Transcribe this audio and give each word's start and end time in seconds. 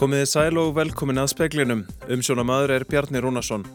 Komiði 0.00 0.28
sæl 0.30 0.56
og 0.56 0.70
velkomin 0.78 1.20
að 1.20 1.26
speklinum. 1.34 1.80
Umsjónamaður 2.08 2.70
er 2.72 2.84
Bjarni 2.88 3.20
Rúnarsson. 3.20 3.66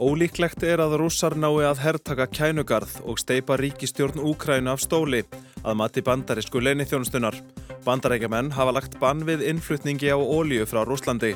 Ólíklegt 0.00 0.62
er 0.64 0.80
að 0.80 0.94
rússar 1.02 1.34
nái 1.36 1.66
að 1.68 1.82
herrtaka 1.82 2.24
kænugarð 2.24 2.94
og 3.04 3.20
steipa 3.20 3.58
ríkistjórn 3.60 4.16
Úkrænu 4.30 4.72
af 4.72 4.80
stóli 4.80 5.20
að 5.60 5.76
mati 5.76 6.00
bandarísku 6.06 6.62
leinithjónustunar. 6.64 7.36
Bandarækjaman 7.84 8.54
hafa 8.56 8.72
lagt 8.78 8.96
bann 9.02 9.26
við 9.28 9.44
innflutningi 9.50 10.08
á 10.08 10.16
ólíu 10.16 10.64
frá 10.64 10.86
Rúslandi. 10.88 11.34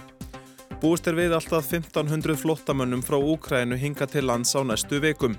Búist 0.80 1.12
er 1.12 1.20
við 1.20 1.37
alltaf 1.37 1.69
1500 1.69 2.41
flottamönnum 2.41 3.05
frá 3.05 3.20
Úkrænu 3.20 3.77
hinga 3.77 4.09
til 4.09 4.30
lands 4.33 4.56
á 4.56 4.64
næstu 4.64 5.02
vikum. 5.05 5.37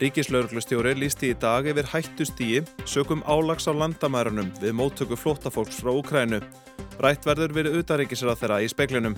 Ríkislauglustjóri 0.00 0.96
lísti 0.96 1.34
í 1.34 1.36
dag 1.36 1.68
yfir 1.68 1.92
hættustíi 1.92 2.64
sökum 2.88 3.20
álags 3.28 3.68
á 3.68 3.76
landamærunum 3.76 4.48
við 4.64 4.78
móttöku 4.80 5.20
flottafólks 5.20 5.84
frá 5.84 5.92
Úkrænu. 5.92 6.40
Rætt 7.00 7.24
verður 7.24 7.54
við 7.56 7.68
utaríkisra 7.78 8.34
þeirra 8.36 8.58
í 8.60 8.68
speklinum. 8.68 9.14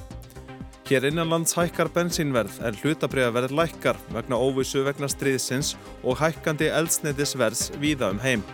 Hér 0.87 1.09
innanlands 1.09 1.57
hækkar 1.57 1.89
bensínverð 1.91 2.61
en 2.67 2.77
hlutabriðaverð 2.79 3.55
lækkar 3.59 3.99
vegna 4.15 4.39
óvissu 4.39 4.85
vegna 4.87 5.09
stríðsins 5.11 5.73
og 6.03 6.21
hækkandi 6.21 6.69
eldsneitisverðs 6.71 7.73
víða 7.83 8.13
um 8.15 8.21
heim. 8.23 8.45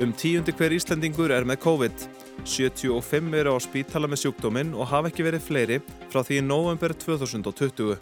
Um 0.00 0.12
tíundi 0.12 0.52
hver 0.56 0.74
Íslandingur 0.76 1.32
er 1.32 1.48
með 1.48 1.60
COVID. 1.64 2.04
75 2.44 3.34
eru 3.36 3.56
á 3.56 3.58
spítala 3.60 4.08
með 4.08 4.24
sjúkdóminn 4.24 4.74
og 4.76 4.88
hafa 4.92 5.08
ekki 5.08 5.24
verið 5.24 5.44
fleiri 5.44 5.80
frá 6.12 6.20
því 6.20 6.40
í 6.40 6.44
november 6.44 6.96
2020. 6.96 7.96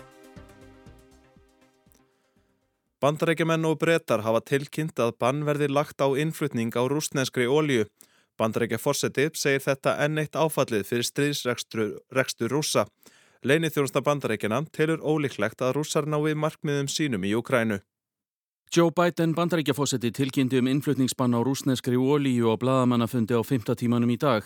Bandarækjumenn 2.98 3.66
og 3.66 3.78
brettar 3.78 4.22
hafa 4.26 4.42
tilkynnt 4.42 4.98
að 4.98 5.14
bann 5.22 5.44
verði 5.46 5.70
lagt 5.70 6.02
á 6.02 6.10
innflutning 6.18 6.74
á 6.74 6.82
rúsneskri 6.82 7.46
ólju. 7.46 7.86
Bandarækja 8.38 8.78
fórseti 8.78 9.28
segir 9.34 9.64
þetta 9.64 9.96
enn 10.04 10.22
eitt 10.22 10.36
áfallið 10.38 10.86
fyrir 10.86 11.06
stríðsrekstur 11.08 12.52
rúsa. 12.52 12.86
Leinið 13.42 13.76
þjónusta 13.76 14.02
bandarækjana 14.06 14.64
telur 14.74 15.02
ólíklegt 15.02 15.62
að 15.62 15.76
rússar 15.78 16.06
nái 16.06 16.34
markmiðum 16.34 16.90
sínum 16.90 17.26
í 17.26 17.34
Ukrænu. 17.38 17.80
Joe 18.74 18.92
Biden 18.92 19.34
bandarækjafósetti 19.34 20.10
tilkynnti 20.12 20.58
um 20.60 20.66
innflutningsbann 20.68 21.34
á 21.34 21.40
rúsneskri 21.40 21.96
ólíu 21.96 22.50
og 22.52 22.58
bladamannafundi 22.60 23.32
á 23.32 23.42
5. 23.42 23.74
tímanum 23.74 24.10
í 24.12 24.18
dag. 24.20 24.44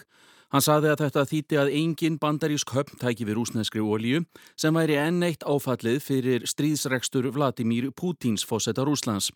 Hann 0.52 0.62
saði 0.62 0.92
að 0.92 1.00
þetta 1.06 1.24
þýtti 1.30 1.58
að 1.58 1.72
engin 1.80 2.18
bandarísk 2.20 2.74
höfn 2.76 3.00
tæki 3.00 3.24
við 3.24 3.38
rúsneskri 3.40 3.80
ólíu 3.80 4.20
sem 4.54 4.76
væri 4.76 4.98
enn 5.00 5.24
eitt 5.24 5.42
áfallið 5.48 5.98
fyrir 6.04 6.44
stríðsrekstur 6.46 7.30
Vladimir 7.32 7.88
Putins 7.96 8.44
fósetta 8.44 8.84
Rúslands. 8.84 9.32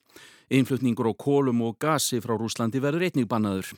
Innflutningur 0.52 1.08
á 1.08 1.14
kólum 1.16 1.64
og 1.64 1.80
gasi 1.80 2.20
frá 2.20 2.36
Rúslandi 2.36 2.84
verður 2.84 3.08
einnig 3.08 3.28
bannaður. 3.32 3.72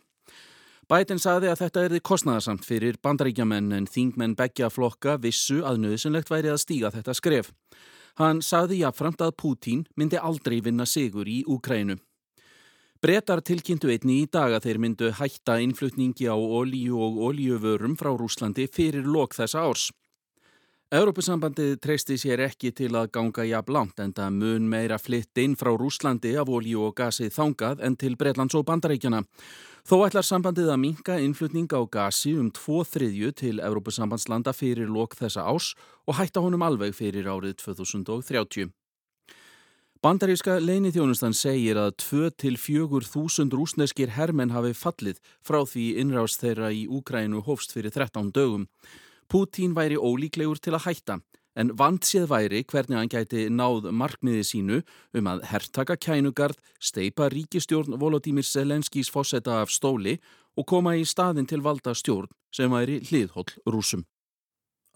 Biden 0.88 1.18
saði 1.20 1.50
að 1.52 1.58
þetta 1.60 1.82
erði 1.84 1.98
kostnæðarsamt 2.00 2.62
fyrir 2.64 2.96
bandaríkjamenn 3.04 3.74
en 3.76 3.86
þingmenn 3.92 4.32
begja 4.38 4.70
flokka 4.72 5.18
vissu 5.20 5.58
að 5.60 5.82
nöðsynlegt 5.82 6.30
væri 6.32 6.48
að 6.48 6.62
stíga 6.62 6.90
þetta 6.94 7.14
skref. 7.18 7.50
Hann 8.16 8.40
saði 8.40 8.80
jáfnframt 8.80 9.20
að 9.20 9.34
Pútín 9.36 9.82
myndi 10.00 10.16
aldrei 10.16 10.62
vinna 10.64 10.86
sigur 10.88 11.28
í 11.28 11.42
Úkrænu. 11.44 11.98
Bretar 13.04 13.44
tilkynntu 13.44 13.92
einni 13.92 14.22
í 14.22 14.30
dag 14.32 14.56
að 14.56 14.64
þeir 14.64 14.80
myndu 14.86 15.12
hætta 15.20 15.58
innflutningi 15.60 16.24
á 16.24 16.34
olíu 16.34 16.96
og 17.04 17.20
olíuvörum 17.28 17.92
frá 18.00 18.08
Rúslandi 18.16 18.64
fyrir 18.72 19.04
lok 19.04 19.36
þessa 19.36 19.68
árs. 19.68 19.90
Európusambandið 20.88 21.74
treysti 21.84 22.16
sér 22.16 22.40
ekki 22.46 22.70
til 22.72 22.94
að 22.96 23.10
ganga 23.12 23.44
jafn 23.44 23.74
langt 23.76 23.98
en 24.00 24.14
það 24.16 24.36
mun 24.40 24.70
meira 24.72 24.96
flytt 24.96 25.36
inn 25.44 25.52
frá 25.52 25.68
Rúslandi 25.76 26.32
af 26.40 26.48
olíu 26.48 26.86
og 26.88 26.94
gasi 26.96 27.28
þangað 27.28 27.84
en 27.84 27.96
til 28.00 28.16
Breitlands 28.16 28.56
og 28.56 28.64
Bandaríkjana. 28.64 29.20
Þó 29.88 30.02
ætlar 30.04 30.26
sambandið 30.26 30.66
að 30.68 30.80
minka 30.82 31.14
innflutning 31.24 31.70
á 31.72 31.80
gasi 31.88 32.34
um 32.36 32.50
tvo 32.52 32.82
þriðju 32.84 33.30
til 33.40 33.54
Európusambandslanda 33.64 34.52
fyrir 34.52 34.90
lok 34.92 35.14
þessa 35.16 35.46
ás 35.48 35.70
og 36.04 36.18
hætta 36.18 36.42
honum 36.44 36.60
alveg 36.66 36.92
fyrir 36.92 37.24
árið 37.24 37.54
2030. 37.62 38.68
Bandaríska 40.04 40.58
leini 40.60 40.92
þjónustan 40.92 41.32
segir 41.32 41.80
að 41.80 41.94
2-4 42.04 43.08
þúsund 43.08 43.56
rúsneskir 43.56 44.12
hermenn 44.12 44.52
hafi 44.52 44.74
fallið 44.76 45.22
frá 45.40 45.62
því 45.64 45.86
innrást 46.04 46.44
þeirra 46.44 46.68
í 46.68 46.84
Úgrænu 46.84 47.40
hófst 47.48 47.72
fyrir 47.72 47.88
13 47.96 48.28
dögum. 48.36 48.68
Pútín 49.24 49.72
væri 49.72 49.96
ólíklegur 49.96 50.60
til 50.60 50.76
að 50.76 50.84
hætta 50.90 51.22
en 51.58 51.72
vandsið 51.78 52.28
væri 52.30 52.62
hvernig 52.70 52.98
hann 52.98 53.10
gæti 53.10 53.48
náð 53.50 53.90
markmiði 53.90 54.44
sínu 54.46 54.78
um 55.18 55.30
að 55.32 55.42
herrtaka 55.50 55.96
kænugarð, 55.98 56.58
steipa 56.78 57.28
ríkistjórn 57.34 57.98
Volodymyr 57.98 58.46
Zelenskís 58.46 59.10
fósetta 59.10 59.58
af 59.62 59.74
stóli 59.74 60.18
og 60.58 60.66
koma 60.70 60.94
í 60.98 61.04
staðin 61.06 61.48
til 61.50 61.64
valda 61.66 61.94
stjórn 61.98 62.30
sem 62.54 62.70
væri 62.70 63.00
hliðhóll 63.10 63.50
rúsum. 63.66 64.06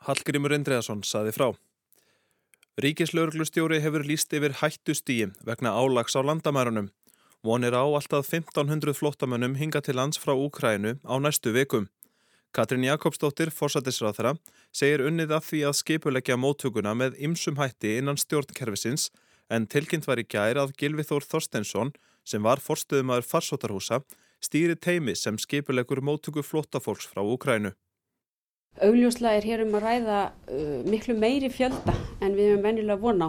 Hallgrimur 0.06 0.54
Endreðarsson 0.54 1.02
saði 1.06 1.34
frá. 1.34 1.52
Ríkislauglustjóri 2.82 3.82
hefur 3.84 4.06
líst 4.08 4.32
yfir 4.32 4.56
hættustíi 4.62 5.28
vegna 5.46 5.74
álags 5.76 6.16
á 6.16 6.20
landamærunum. 6.24 6.88
Vonir 7.44 7.74
á 7.74 7.84
alltaf 7.84 8.30
1500 8.30 8.94
flottamönnum 8.94 9.58
hinga 9.58 9.82
til 9.82 9.98
lands 9.98 10.18
frá 10.18 10.32
Úkrænu 10.32 10.96
á 11.02 11.14
næstu 11.18 11.52
vekum. 11.52 11.90
Katrin 12.52 12.84
Jakobsdóttir, 12.84 13.48
fórsættisráþara, 13.48 14.34
segir 14.76 15.00
unnið 15.08 15.30
að 15.32 15.44
því 15.46 15.60
að 15.70 15.76
skipuleggja 15.78 16.36
móttuguna 16.36 16.92
með 16.92 17.14
ymsum 17.24 17.56
hætti 17.56 17.94
innan 17.96 18.20
stjórnkerfisins 18.20 19.06
en 19.48 19.64
tilkynnt 19.64 20.04
var 20.04 20.20
í 20.20 20.26
gær 20.28 20.60
að 20.60 20.74
Gilvi 20.76 21.06
Þór 21.08 21.24
Þorstensson, 21.30 21.94
sem 22.28 22.44
var 22.44 22.60
forstuðumæður 22.60 23.24
farsótarhúsa, 23.30 24.02
stýri 24.44 24.76
teimi 24.76 25.16
sem 25.16 25.40
skipuleggur 25.40 26.02
móttugu 26.04 26.44
flótafólks 26.44 27.08
frá 27.08 27.24
Úkrænu. 27.24 27.72
Augljóslega 28.84 29.40
er 29.40 29.48
hér 29.48 29.64
um 29.64 29.74
að 29.80 29.88
ræða 29.88 30.20
uh, 30.28 30.78
miklu 30.84 31.16
meiri 31.16 31.48
fjölda 31.52 31.96
en 32.20 32.36
við 32.36 32.52
hefum 32.52 32.68
venjulega 32.68 33.00
von 33.00 33.24
á. 33.24 33.28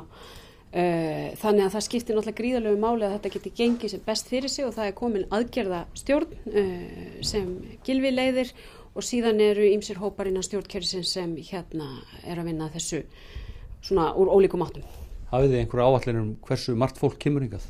Uh, 0.73 1.31
þannig 1.39 1.67
að 1.67 1.73
það 1.77 1.87
skiptir 1.87 2.15
náttúrulega 2.17 2.41
gríðalögu 2.41 2.79
máli 2.81 3.07
að 3.07 3.17
þetta 3.17 3.35
geti 3.37 3.55
gengið 3.59 3.91
sem 3.93 4.05
best 4.07 4.31
fyrir 4.31 4.51
sig 4.51 4.67
og 4.67 4.75
það 4.75 4.87
er 4.89 4.95
komin 4.97 5.27
aðgerða 5.31 5.83
stjórn 5.99 6.31
uh, 6.49 7.19
sem 7.23 7.51
Gilvi 7.85 8.11
leiðir 8.15 8.55
og 8.93 9.05
síðan 9.05 9.41
eru 9.41 9.65
ýmsir 9.65 9.99
hópar 10.01 10.29
innan 10.29 10.45
stjórnkerfisins 10.45 11.13
sem 11.15 11.35
hérna 11.49 11.89
er 12.23 12.41
að 12.41 12.49
vinna 12.51 12.69
þessu 12.73 13.03
svona 13.83 14.11
úr 14.19 14.31
ólíkum 14.31 14.63
áttum. 14.65 14.85
Hafið 15.31 15.53
þið 15.53 15.61
einhverju 15.63 15.87
áallanir 15.87 16.21
um 16.21 16.35
hversu 16.45 16.75
margt 16.77 16.99
fólk 17.01 17.17
kemur 17.21 17.45
yngað? 17.47 17.65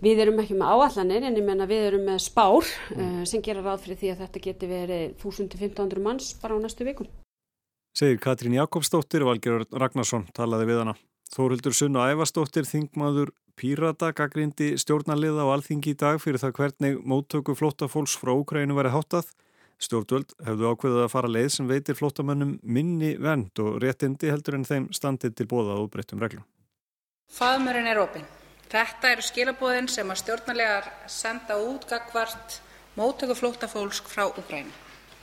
Við 0.00 0.22
erum 0.22 0.38
ekki 0.40 0.56
með 0.56 0.70
áallanir 0.72 1.26
en 1.28 1.36
ég 1.36 1.44
menna 1.44 1.66
við 1.68 1.88
erum 1.90 2.06
með 2.08 2.22
spár 2.24 2.62
mm. 2.64 3.00
uh, 3.00 3.24
sem 3.28 3.42
gera 3.44 3.64
ráð 3.64 3.82
fyrir 3.84 3.98
því 4.00 4.12
að 4.14 4.22
þetta 4.24 4.44
geti 4.46 4.70
verið 4.70 5.02
1000-1500 5.20 6.04
manns 6.06 6.30
bara 6.40 6.56
á 6.56 6.58
næstu 6.62 6.86
vikum. 6.88 7.10
Segir 7.98 8.20
Katrín 8.22 8.54
Jakobsdóttir, 8.54 9.26
Valgerður 9.26 9.66
Ragnarsson 9.82 10.28
talaði 10.32 10.70
við 10.70 10.84
hana. 10.84 10.94
Þóruldur 11.34 11.74
Sunna 11.76 12.06
Ævastóttir, 12.10 12.64
þingmaður 12.66 13.34
Pírata, 13.60 14.08
gaggrindi 14.16 14.72
stjórnarliða 14.80 15.44
á 15.44 15.52
alþingi 15.52 15.92
í 15.92 15.98
dag 15.98 16.16
fyrir 16.22 16.40
það 16.40 16.54
hvernig 16.56 17.00
móttöku 17.04 17.52
flótta 17.58 17.90
fólks 17.92 18.14
frá 18.16 18.32
Ukrænu 18.32 18.78
verið 18.78 18.94
háttað. 18.94 19.34
Stjórnvöld 19.80 20.34
hefðu 20.44 20.72
ákveðið 20.74 21.02
að 21.06 21.12
fara 21.14 21.30
leið 21.32 21.46
sem 21.54 21.68
veitir 21.68 21.96
flótamönnum 21.96 22.58
minni 22.62 23.14
vend 23.16 23.62
og 23.64 23.78
réttindi 23.80 24.28
heldur 24.28 24.58
en 24.58 24.66
þeim 24.68 24.90
standið 24.92 25.38
til 25.38 25.46
bóða 25.48 25.78
og 25.80 25.88
breyttum 25.94 26.20
reglum. 26.20 26.44
Faðmurinn 27.32 27.88
er 27.88 28.02
opinn. 28.02 28.26
Þetta 28.70 29.14
eru 29.14 29.24
skilabóðin 29.24 29.88
sem 29.88 30.12
að 30.12 30.20
stjórnarlegar 30.20 30.90
senda 31.08 31.56
út 31.64 31.88
gagvart 31.88 32.60
móttöku 32.98 33.38
flótafólk 33.38 34.12
frá 34.12 34.26
Ukrænu. 34.28 34.70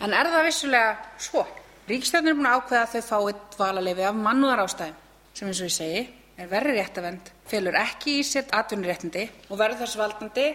En 0.01 0.13
er 0.13 0.31
það 0.33 0.49
vissulega 0.49 0.97
svo? 1.21 1.45
Ríkstjórnir 1.87 2.33
er 2.33 2.39
búin 2.39 2.49
að 2.49 2.57
ákveða 2.57 2.81
að 2.81 2.95
þau 2.95 3.07
fáið 3.11 3.45
dvalarleifi 3.55 4.07
af 4.09 4.19
mannúðar 4.25 4.65
ástæðum 4.65 4.97
sem 5.37 5.47
eins 5.47 5.61
og 5.61 5.69
ég 5.69 5.77
segi 5.77 6.03
er 6.37 6.49
verri 6.51 6.73
réttavend, 6.75 7.29
felur 7.49 7.77
ekki 7.77 8.19
í 8.19 8.25
sér 8.25 8.49
atvinnuréttindi 8.57 9.23
og 9.47 9.59
verður 9.61 9.83
þess 9.83 9.99
valdandi 10.01 10.47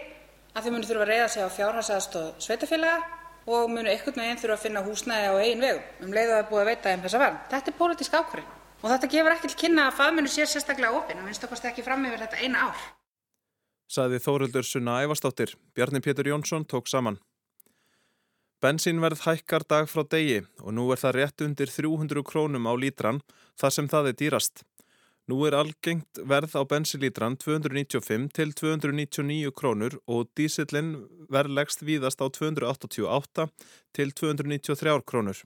að 0.52 0.66
þau 0.66 0.72
munu 0.74 0.88
þurfa 0.90 1.06
að 1.06 1.10
reyða 1.12 1.28
sig 1.32 1.46
á 1.46 1.56
fjárhagsaðstóð 1.56 2.30
sveitafélaga 2.44 3.21
og 3.46 3.70
munu 3.70 3.90
einhvern 3.90 4.20
veginn 4.22 4.40
þurfa 4.40 4.56
að 4.58 4.64
finna 4.66 4.82
húsnæði 4.86 5.30
á 5.30 5.34
eigin 5.42 5.64
vegum 5.64 6.06
um 6.06 6.16
leið 6.16 6.30
og 6.30 6.34
það 6.34 6.42
er 6.42 6.50
búið 6.50 6.62
að 6.62 6.70
veita 6.70 6.90
þeim 6.90 7.04
þessa 7.06 7.22
vernd. 7.22 7.44
Þetta 7.50 7.72
er 7.72 7.78
pólitísk 7.80 8.18
ákvörðun 8.18 8.50
og 8.82 8.88
þetta 8.90 9.10
gefur 9.14 9.34
ekki 9.36 9.50
til 9.50 9.60
kynna 9.62 9.88
að 9.88 9.98
faðmennu 9.98 10.30
sé 10.32 10.46
sérstaklega 10.46 10.98
opinn 10.98 11.20
að 11.20 11.28
minnst 11.28 11.44
okkar 11.46 11.70
ekki 11.70 11.84
fram 11.86 12.06
yfir 12.08 12.22
þetta 12.24 12.42
eina 12.42 12.68
ár. 12.68 12.86
Saði 13.92 14.22
Þóruldur 14.24 14.64
Sunna 14.64 15.02
Ævastóttir. 15.04 15.52
Bjarni 15.76 16.00
Pétur 16.00 16.30
Jónsson 16.30 16.64
tók 16.64 16.88
saman. 16.88 17.18
Bensínverð 18.62 19.24
hækkar 19.26 19.66
dag 19.68 19.88
frá 19.90 20.04
degi 20.06 20.44
og 20.62 20.70
nú 20.72 20.86
er 20.94 21.00
það 21.02 21.16
rétt 21.18 21.42
undir 21.44 21.70
300 21.70 22.22
krónum 22.22 22.68
á 22.70 22.72
lítran 22.78 23.18
þar 23.58 23.74
sem 23.74 23.88
það 23.90 24.12
er 24.12 24.18
dýrast. 24.20 24.62
Nú 25.30 25.36
er 25.46 25.54
algengt 25.54 26.18
verð 26.26 26.56
á 26.58 26.62
bensilítran 26.66 27.36
295 27.38 28.32
til 28.34 28.50
299 28.58 29.52
krónur 29.54 29.94
og 30.10 30.32
dísillin 30.34 30.96
verðlegst 31.30 31.84
víðast 31.86 32.18
á 32.18 32.26
288 32.26 33.46
til 33.94 34.10
293 34.18 35.06
krónur. 35.06 35.38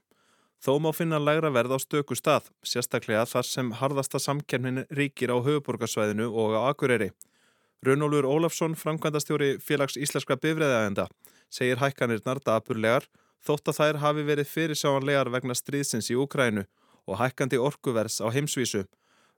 Þó 0.65 0.81
má 0.81 0.89
finna 0.97 1.21
lægra 1.21 1.53
verð 1.53 1.77
á 1.77 1.79
stöku 1.79 2.17
stað, 2.17 2.49
sérstaklega 2.65 3.27
þar 3.29 3.45
sem 3.45 3.75
harðasta 3.77 4.19
samkernin 4.19 4.87
ríkir 4.89 5.29
á 5.29 5.37
höfuborgarsvæðinu 5.45 6.33
og 6.33 6.57
á 6.57 6.73
Akureyri. 6.73 7.11
Runólfur 7.85 8.25
Ólafsson, 8.25 8.75
framkvæmdastjóri 8.81 9.59
félags 9.61 10.01
íslenska 10.01 10.41
bifræðaðenda, 10.41 11.11
segir 11.53 11.85
hækkanirnar 11.85 12.41
dapurlegar 12.41 13.05
þótt 13.45 13.69
að 13.69 13.79
þær 13.83 14.01
hafi 14.03 14.25
verið 14.25 14.49
fyrirsjáanlegar 14.51 15.31
vegna 15.37 15.55
stríðsins 15.55 16.09
í 16.11 16.17
Úkrænu 16.17 16.65
og 17.07 17.21
hækkandi 17.21 17.61
orkuvers 17.61 18.19
á 18.25 18.33
heimsvísu. 18.33 18.87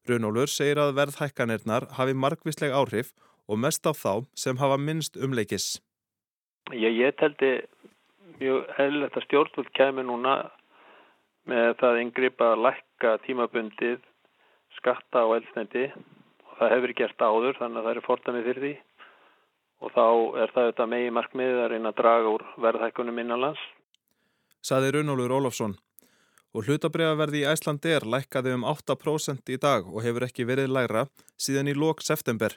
Runólfur 0.09 0.53
segir 0.53 0.81
að 0.81 0.95
verðhækkanirnar 0.99 1.89
hafi 1.99 2.15
margvísleg 2.15 2.73
áhrif 2.73 3.13
og 3.49 3.61
mest 3.65 3.87
á 3.89 3.93
þá 3.93 4.25
sem 4.37 4.61
hafa 4.61 4.79
minnst 4.81 5.17
umleikis. 5.17 5.79
Ég, 6.73 6.93
ég 6.93 7.17
teldi 7.17 7.53
mjög 8.39 8.69
eðlilegt 8.79 9.17
að 9.17 9.27
stjórnvöld 9.27 9.73
kemur 9.77 10.07
núna 10.09 10.35
með 11.49 11.73
það 11.81 12.03
yngripa 12.03 12.53
að 12.53 12.65
lækka 12.67 13.15
tímabundið 13.25 14.05
skatta 14.77 15.25
á 15.25 15.27
eldsneiti 15.39 15.89
og 15.89 16.55
það 16.61 16.73
hefur 16.75 16.95
gert 17.01 17.25
áður 17.25 17.59
þannig 17.59 17.81
að 17.81 17.89
það 17.89 17.95
er 17.95 18.07
fortanið 18.07 18.49
fyrir 18.51 18.65
því 18.67 18.75
og 19.79 19.93
þá 19.95 20.07
er 20.43 20.55
það 20.55 20.71
þetta 20.71 20.89
megi 20.93 21.11
markmiðið 21.17 21.61
að 21.65 21.71
reyna 21.73 21.93
að 21.93 22.01
draga 22.03 22.33
úr 22.35 22.47
verðhækkunum 22.65 23.21
innanlands. 23.23 23.61
Saði 24.61 24.97
Runólfur 24.97 25.37
Ólafsson 25.39 25.77
og 26.57 26.69
hlutabriðaverði 26.69 27.43
í 27.43 27.49
Æslandi 27.51 27.93
er 27.97 28.07
lækkaði 28.09 28.55
um 28.57 28.65
8% 28.69 29.53
í 29.53 29.59
dag 29.61 29.87
og 29.89 30.03
hefur 30.05 30.27
ekki 30.29 30.47
verið 30.49 30.73
lægra 30.73 31.05
síðan 31.37 31.71
í 31.73 31.77
lok 31.77 32.03
september. 32.05 32.57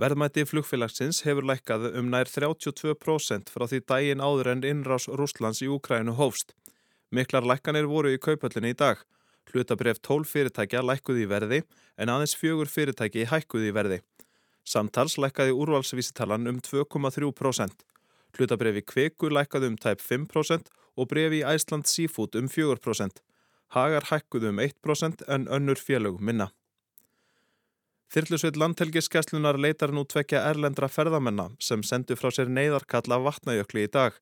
Verðmætti 0.00 0.42
flugfélagsins 0.50 1.22
hefur 1.22 1.46
lækkaði 1.46 1.92
um 2.00 2.08
nær 2.10 2.26
32% 2.26 3.52
frá 3.54 3.64
því 3.70 3.80
dægin 3.86 4.24
áður 4.24 4.50
en 4.52 4.64
innrás 4.66 5.06
Rúslands 5.06 5.62
í 5.62 5.70
Úkrænu 5.70 6.16
hófst. 6.18 6.50
Miklar 7.14 7.46
lækkanir 7.46 7.86
voru 7.86 8.10
í 8.10 8.18
kaupöllinni 8.18 8.74
í 8.74 8.78
dag. 8.78 8.98
Hlutabrif 9.52 10.00
12 10.02 10.26
fyrirtækja 10.26 10.82
lækkuði 10.82 11.24
í 11.24 11.30
verði 11.30 11.62
en 11.94 12.10
aðeins 12.10 12.34
fjögur 12.34 12.70
fyrirtæki 12.70 13.28
hækkuði 13.30 13.70
í 13.70 13.76
verði. 13.76 14.00
Samtals 14.66 15.14
lækkaði 15.20 15.54
úrvalsvísitalan 15.54 16.48
um 16.50 16.58
2,3%. 16.64 17.84
Hlutabrefi 18.38 18.82
Kveku 18.82 19.30
lækkaði 19.30 19.70
um 19.72 19.78
tæp 19.78 20.02
5% 20.02 20.70
og 20.96 21.08
brefi 21.10 21.40
í 21.42 21.46
Æsland 21.46 21.88
Seafood 21.90 22.36
um 22.38 22.50
4%. 22.50 23.22
Hagar 23.74 24.10
hækkuði 24.10 24.50
um 24.52 24.60
1% 24.62 25.24
en 25.28 25.48
önnur 25.48 25.80
félög 25.80 26.20
minna. 26.20 26.50
Þyrlusveit 28.14 28.58
landhelgiskeslunar 28.60 29.56
leitar 29.58 29.90
nú 29.90 30.04
tvekja 30.06 30.44
erlendra 30.50 30.86
ferðamenna 30.86 31.48
sem 31.58 31.82
sendu 31.82 32.14
frá 32.14 32.30
sér 32.30 32.52
neyðarkalla 32.52 33.18
vatnajökli 33.24 33.88
í 33.88 33.90
dag. 33.90 34.14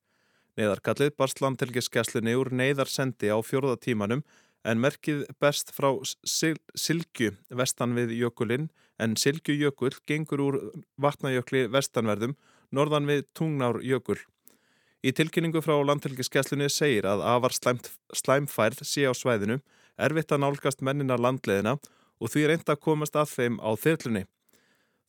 Neyðarkallið 0.57 1.13
barst 1.19 1.43
landhelgiskesslunni 1.45 2.33
úr 2.39 2.53
neyðarsendi 2.57 3.29
á 3.29 3.37
fjórðatímanum 3.45 4.23
en 4.65 4.81
merkið 4.81 5.27
best 5.43 5.75
frá 5.77 5.91
Silgu 6.25 7.33
vestan 7.51 7.97
við 7.99 8.15
jökulinn 8.21 8.71
en 9.03 9.17
Silgjujökull 9.19 9.97
gengur 10.09 10.45
úr 10.47 10.59
vatnajökli 11.01 11.67
vestanverðum 11.73 12.37
norðan 12.73 13.09
við 13.09 13.25
Tungnárjökull. 13.37 14.21
Í 15.03 15.11
tilkynningu 15.17 15.63
frá 15.65 15.75
landhelgiskesslunni 15.83 16.69
segir 16.71 17.09
að 17.11 17.25
afar 17.27 17.55
slæmt, 17.57 17.89
slæmfærð 18.15 18.85
sé 18.87 19.09
á 19.09 19.13
svæðinu, 19.17 19.59
erfitt 19.99 20.33
að 20.33 20.45
nálgast 20.45 20.85
menninar 20.85 21.21
landleðina 21.21 21.77
og 22.23 22.31
því 22.31 22.45
reynda 22.49 22.77
að 22.77 22.85
komast 22.87 23.19
að 23.19 23.33
þeim 23.35 23.59
á 23.59 23.71
þyrlunni. 23.75 24.25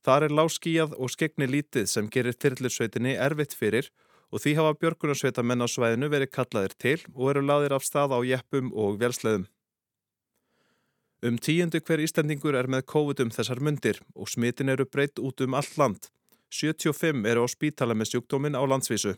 Þar 0.03 0.25
er 0.27 0.35
láskíjað 0.35 0.95
og 0.97 1.13
skegni 1.13 1.47
lítið 1.47 1.85
sem 1.87 2.09
gerir 2.11 2.35
þyrlusveitinni 2.35 3.13
erfitt 3.15 3.53
fyrir 3.55 3.91
og 4.33 4.41
því 4.41 4.55
hafa 4.57 4.73
björgunarsveitamenn 4.81 5.61
á 5.61 5.67
svæðinu 5.69 6.09
verið 6.09 6.33
kallaðir 6.33 6.73
til 6.81 6.97
og 7.13 7.29
eru 7.31 7.43
laðir 7.45 7.77
af 7.77 7.85
stað 7.85 8.17
á 8.17 8.19
jeppum 8.25 8.73
og 8.73 8.97
velsleðum. 8.99 9.45
Um 11.23 11.37
tíundu 11.39 11.79
hver 11.79 12.01
Íslandingur 12.03 12.57
er 12.59 12.67
með 12.67 12.87
COVID 12.91 13.21
um 13.23 13.31
þessar 13.31 13.61
myndir 13.63 14.01
og 14.17 14.27
smitin 14.27 14.73
eru 14.73 14.89
breytt 14.89 15.21
út 15.21 15.45
um 15.45 15.53
allt 15.55 15.77
land. 15.79 16.09
75 16.53 17.29
eru 17.29 17.45
á 17.45 17.47
spítala 17.49 17.97
með 17.97 18.13
sjúkdómin 18.13 18.57
á 18.57 18.61
landsvísu. 18.61 19.17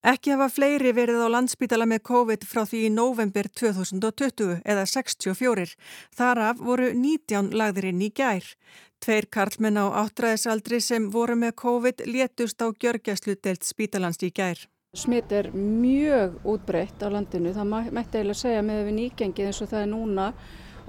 Ekki 0.00 0.32
hafa 0.32 0.46
fleiri 0.48 0.94
verið 0.96 1.20
á 1.20 1.28
landsbítala 1.28 1.84
með 1.84 2.00
COVID 2.08 2.44
frá 2.48 2.62
því 2.64 2.86
í 2.86 2.92
november 2.94 3.50
2020 3.52 4.62
eða 4.64 4.86
64. 4.88 5.74
Þaraf 6.16 6.62
voru 6.64 6.86
19 6.96 7.52
lagðir 7.52 7.90
inn 7.90 8.00
í 8.06 8.08
gær. 8.08 8.46
Tveir 9.04 9.28
karlmenn 9.28 9.76
á 9.76 9.92
áttræðisaldri 10.00 10.80
sem 10.80 11.10
voru 11.12 11.36
með 11.36 11.52
COVID 11.60 12.06
létust 12.08 12.64
á 12.64 12.72
gjörgjæslu 12.72 13.36
delt 13.44 13.68
spítalans 13.68 14.22
í 14.24 14.32
gær. 14.32 14.64
Smitt 14.96 15.30
er 15.36 15.52
mjög 15.52 16.40
útbreytt 16.48 17.04
á 17.04 17.12
landinu. 17.12 17.52
Það 17.52 17.92
mætti 17.92 18.18
eiginlega 18.18 18.40
segja 18.40 18.64
með 18.64 18.86
við 18.88 18.96
nýgengið 19.02 19.50
eins 19.50 19.60
og 19.60 19.68
það 19.70 19.84
er 19.84 19.92
núna 19.92 20.32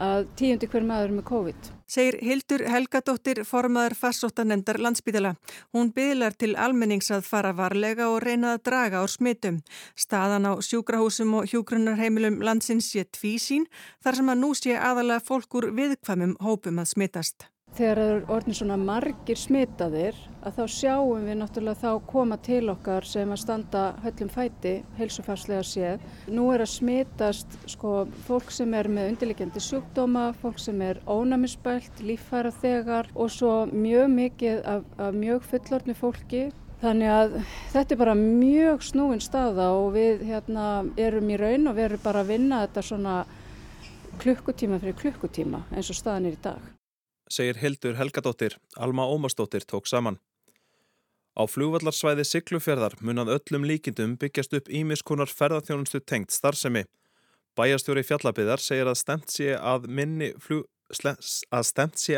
að 0.02 0.26
tíundi 0.40 0.70
hver 0.72 0.86
maður 0.88 1.14
með 1.18 1.26
COVID. 1.30 1.70
Segir 1.92 2.18
Hildur 2.24 2.64
Helgadóttir 2.72 3.42
formaður 3.48 3.98
farsóttanendar 4.00 4.80
landsbytala. 4.82 5.34
Hún 5.76 5.92
byðlar 5.96 6.38
til 6.40 6.54
almennings 6.56 7.12
að 7.12 7.28
fara 7.28 7.52
varlega 7.58 8.08
og 8.10 8.22
reyna 8.24 8.56
að 8.56 8.64
draga 8.70 9.04
á 9.04 9.06
smittum. 9.12 9.62
Staðan 10.00 10.48
á 10.48 10.54
sjúkrahúsum 10.64 11.36
og 11.42 11.52
hjúgrunarheimilum 11.52 12.42
landsins 12.42 12.90
sé 12.94 13.06
tvísín 13.06 13.68
þar 14.04 14.22
sem 14.22 14.34
að 14.34 14.44
nú 14.46 14.54
sé 14.56 14.78
aðalega 14.80 15.26
fólkur 15.28 15.74
viðkvæmum 15.76 16.38
hópum 16.40 16.80
að 16.80 16.94
smittast. 16.96 17.51
Þegar 17.72 18.00
það 18.02 18.10
er 18.12 18.26
orðin 18.36 18.56
svona 18.58 18.76
margir 18.76 19.40
smitaðir 19.40 20.18
að 20.44 20.58
þá 20.58 20.64
sjáum 20.74 21.24
við 21.24 21.38
náttúrulega 21.40 21.80
þá 21.80 22.08
koma 22.10 22.38
til 22.44 22.66
okkar 22.74 23.06
sem 23.08 23.30
að 23.32 23.40
standa 23.40 23.84
höllum 24.04 24.32
fæti, 24.34 24.74
heilsufarslega 24.98 25.64
séð. 25.70 26.04
Nú 26.28 26.50
er 26.52 26.66
að 26.66 26.74
smitast 26.74 27.56
sko, 27.72 27.94
fólk 28.28 28.52
sem 28.52 28.76
er 28.76 28.90
með 28.92 29.14
undirlegjandi 29.14 29.64
sjúkdóma, 29.64 30.26
fólk 30.42 30.60
sem 30.60 30.84
er 30.84 31.00
ónæmisbælt, 31.08 32.04
líffæra 32.04 32.52
þegar 32.58 33.08
og 33.16 33.32
svo 33.32 33.54
mjög 33.72 34.12
mikið 34.18 34.60
af, 34.74 34.84
af 35.00 35.16
mjög 35.16 35.48
fullorðni 35.54 35.96
fólki. 35.96 36.44
Þannig 36.84 37.14
að 37.14 37.40
þetta 37.72 37.96
er 37.96 38.02
bara 38.04 38.18
mjög 38.20 38.84
snúin 38.84 39.24
staða 39.24 39.70
og 39.78 39.94
við 39.96 40.28
hérna, 40.28 40.68
erum 41.00 41.32
í 41.32 41.40
raun 41.40 41.72
og 41.72 41.80
við 41.80 41.88
erum 41.88 42.04
bara 42.04 42.26
að 42.26 42.36
vinna 42.36 42.66
þetta 42.66 42.86
svona 42.90 43.18
klukkutíma 44.20 44.84
fyrir 44.84 45.00
klukkutíma 45.06 45.64
eins 45.72 45.94
og 45.94 46.02
staðan 46.02 46.28
er 46.28 46.36
í 46.36 46.44
dag 46.44 46.81
segir 47.32 47.58
Hildur 47.62 47.96
Helgadóttir, 47.98 48.58
Alma 48.76 49.08
Ómarsdóttir 49.08 49.64
tók 49.64 49.88
saman. 49.88 50.20
Á 51.32 51.48
flugvallarsvæði 51.48 52.26
Siglufjörðar 52.28 52.98
munað 53.00 53.32
öllum 53.38 53.64
líkindum 53.64 54.18
byggjast 54.20 54.54
upp 54.58 54.68
ímiskunar 54.68 55.32
ferðarþjónustu 55.32 56.02
tengt 56.04 56.36
starfsemi. 56.36 56.84
Bæjastjóri 57.56 58.04
Fjallabiðar 58.04 58.60
segir 58.64 58.90
að 58.92 59.00
stemt 59.00 59.32
sé 59.32 59.54
að 59.56 59.88
minni, 59.88 60.32
flug, 60.44 60.68
að 60.92 61.68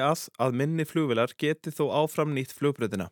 að, 0.02 0.56
minni 0.58 0.86
flugvilar 0.86 1.34
geti 1.38 1.74
þó 1.74 1.92
áfram 2.04 2.34
nýtt 2.34 2.54
flugbröðina. 2.58 3.12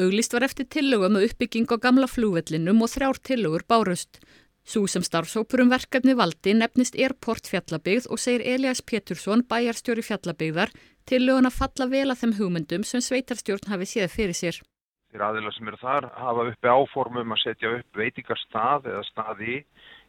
Auglist 0.00 0.32
var 0.32 0.46
eftir 0.46 0.68
tillögum 0.70 1.18
að 1.18 1.26
uppbygging 1.28 1.68
á 1.68 1.76
gamla 1.76 2.08
flugvellinum 2.08 2.80
og 2.80 2.92
þrjár 2.92 3.20
tillögur 3.26 3.66
bárust. 3.68 4.20
Sú 4.64 4.86
sem 4.86 5.02
starfsópur 5.02 5.62
um 5.64 5.70
verkefni 5.72 6.12
valdi 6.14 6.52
nefnist 6.54 6.94
Airport 6.94 7.48
fjallabigð 7.48 8.10
og 8.12 8.20
segir 8.20 8.44
Elias 8.44 8.82
Pétursson, 8.84 9.42
bæjarstjóri 9.48 10.04
fjallabigðar, 10.04 10.70
til 11.08 11.24
löguna 11.24 11.50
falla 11.50 11.88
vel 11.88 12.10
að 12.12 12.20
þeim 12.20 12.34
hugmyndum 12.38 12.84
sem 12.84 13.00
sveitarstjórn 13.00 13.72
hafi 13.72 13.88
séð 13.88 14.12
fyrir 14.12 14.36
sér. 14.36 14.60
Þeir 15.10 15.24
aðila 15.26 15.50
sem 15.56 15.66
eru 15.66 15.80
þar 15.80 16.06
hafa 16.14 16.46
uppi 16.52 16.70
áformum 16.70 17.34
að 17.34 17.42
setja 17.42 17.72
upp 17.78 17.98
veitingarstað 17.98 18.86
eða 18.92 19.02
staði 19.08 19.56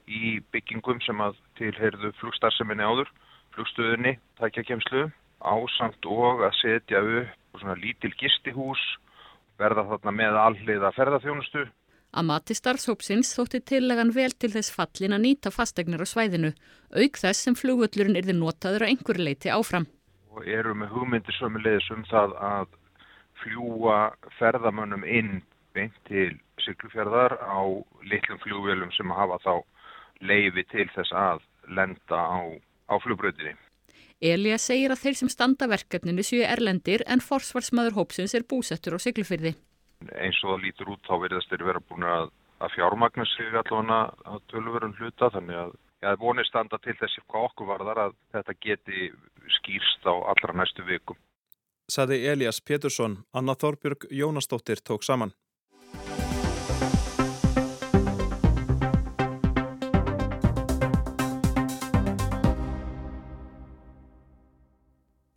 í 0.05 0.37
byggingum 0.53 1.01
sem 1.01 1.23
að 1.25 1.39
tilherðu 1.57 2.11
flugstarseminni 2.19 2.85
áður, 2.85 3.09
flugstöðunni, 3.55 4.17
tækjakemslu, 4.37 5.07
ásamt 5.41 6.05
og 6.05 6.43
að 6.45 6.57
setja 6.59 7.01
upp 7.01 7.61
svona 7.63 7.79
lítil 7.81 8.13
gistihús, 8.19 8.83
verða 9.57 9.87
þarna 9.89 10.13
með 10.19 10.37
alliða 10.43 10.93
ferðarþjónustu 10.99 11.65
Að 12.11 12.25
mati 12.27 12.55
starfshópsins 12.57 13.29
þótti 13.37 13.61
tillegan 13.71 14.09
vel 14.11 14.33
til 14.35 14.49
þess 14.51 14.73
fallin 14.75 15.15
að 15.15 15.23
nýta 15.25 15.51
fastegnir 15.55 16.03
á 16.03 16.07
svæðinu, 16.11 16.49
auk 16.91 17.19
þess 17.21 17.45
sem 17.47 17.55
flugvöllurinn 17.55 18.19
erði 18.19 18.35
notaður 18.35 18.83
á 18.83 18.89
einhverju 18.91 19.23
leiti 19.23 19.51
áfram. 19.53 19.87
Og 20.35 20.43
eru 20.43 20.75
með 20.75 20.91
hugmyndir 20.91 21.37
sömulegis 21.39 21.87
um 21.95 22.03
það 22.09 22.35
að 22.49 22.75
fljúa 23.39 24.01
ferðamönnum 24.41 25.07
inn 25.07 25.39
beint 25.71 25.95
til 26.11 26.35
syklufjörðar 26.65 27.37
á 27.39 27.63
litlum 28.03 28.43
fljúvélum 28.43 28.91
sem 28.97 29.15
hafa 29.15 29.39
þá 29.47 29.53
leifi 30.19 30.67
til 30.67 30.89
þess 30.91 31.15
að 31.15 31.41
lenda 31.71 32.19
á, 32.19 32.43
á 32.91 32.95
flugbröðinni. 32.99 33.55
Elías 34.21 34.67
segir 34.67 34.91
að 34.91 35.07
þeir 35.07 35.21
sem 35.23 35.31
standa 35.31 35.71
verkefninu 35.71 36.27
séu 36.27 36.43
erlendir 36.43 37.07
en 37.07 37.23
forsvarsmaður 37.23 38.01
hópsins 38.01 38.35
er 38.35 38.43
búsettur 38.43 38.99
á 38.99 39.01
syklufyrði 39.01 39.55
eins 40.17 40.39
og 40.43 40.53
það 40.53 40.63
lítur 40.65 40.93
út 40.93 41.07
þá 41.07 41.15
verðast 41.23 41.51
þeir 41.51 41.65
vera 41.69 41.83
búin 41.89 42.07
að, 42.07 42.29
að 42.61 42.75
fjármagna 42.75 43.25
sig 43.31 43.51
allavega 43.51 43.99
að 44.33 44.45
tölverun 44.53 44.95
hluta 44.99 45.31
þannig 45.35 45.59
að 45.63 45.75
ég 46.01 46.09
hef 46.09 46.23
vonið 46.23 46.49
standa 46.49 46.79
til 46.81 46.95
þessi 47.01 47.25
hvað 47.27 47.49
okkur 47.49 47.69
varðar 47.73 48.03
að 48.07 48.17
þetta 48.35 48.57
geti 48.67 49.11
skýrst 49.59 50.09
á 50.09 50.13
allra 50.33 50.57
næstu 50.57 50.85
vikum. 50.87 51.19
Saði 51.91 52.21
Elias 52.31 52.61
Pétursson, 52.63 53.19
Anna 53.33 53.57
Þorbjörg 53.59 54.07
Jónastóttir 54.09 54.79
tók 54.79 55.03
saman. 55.03 55.33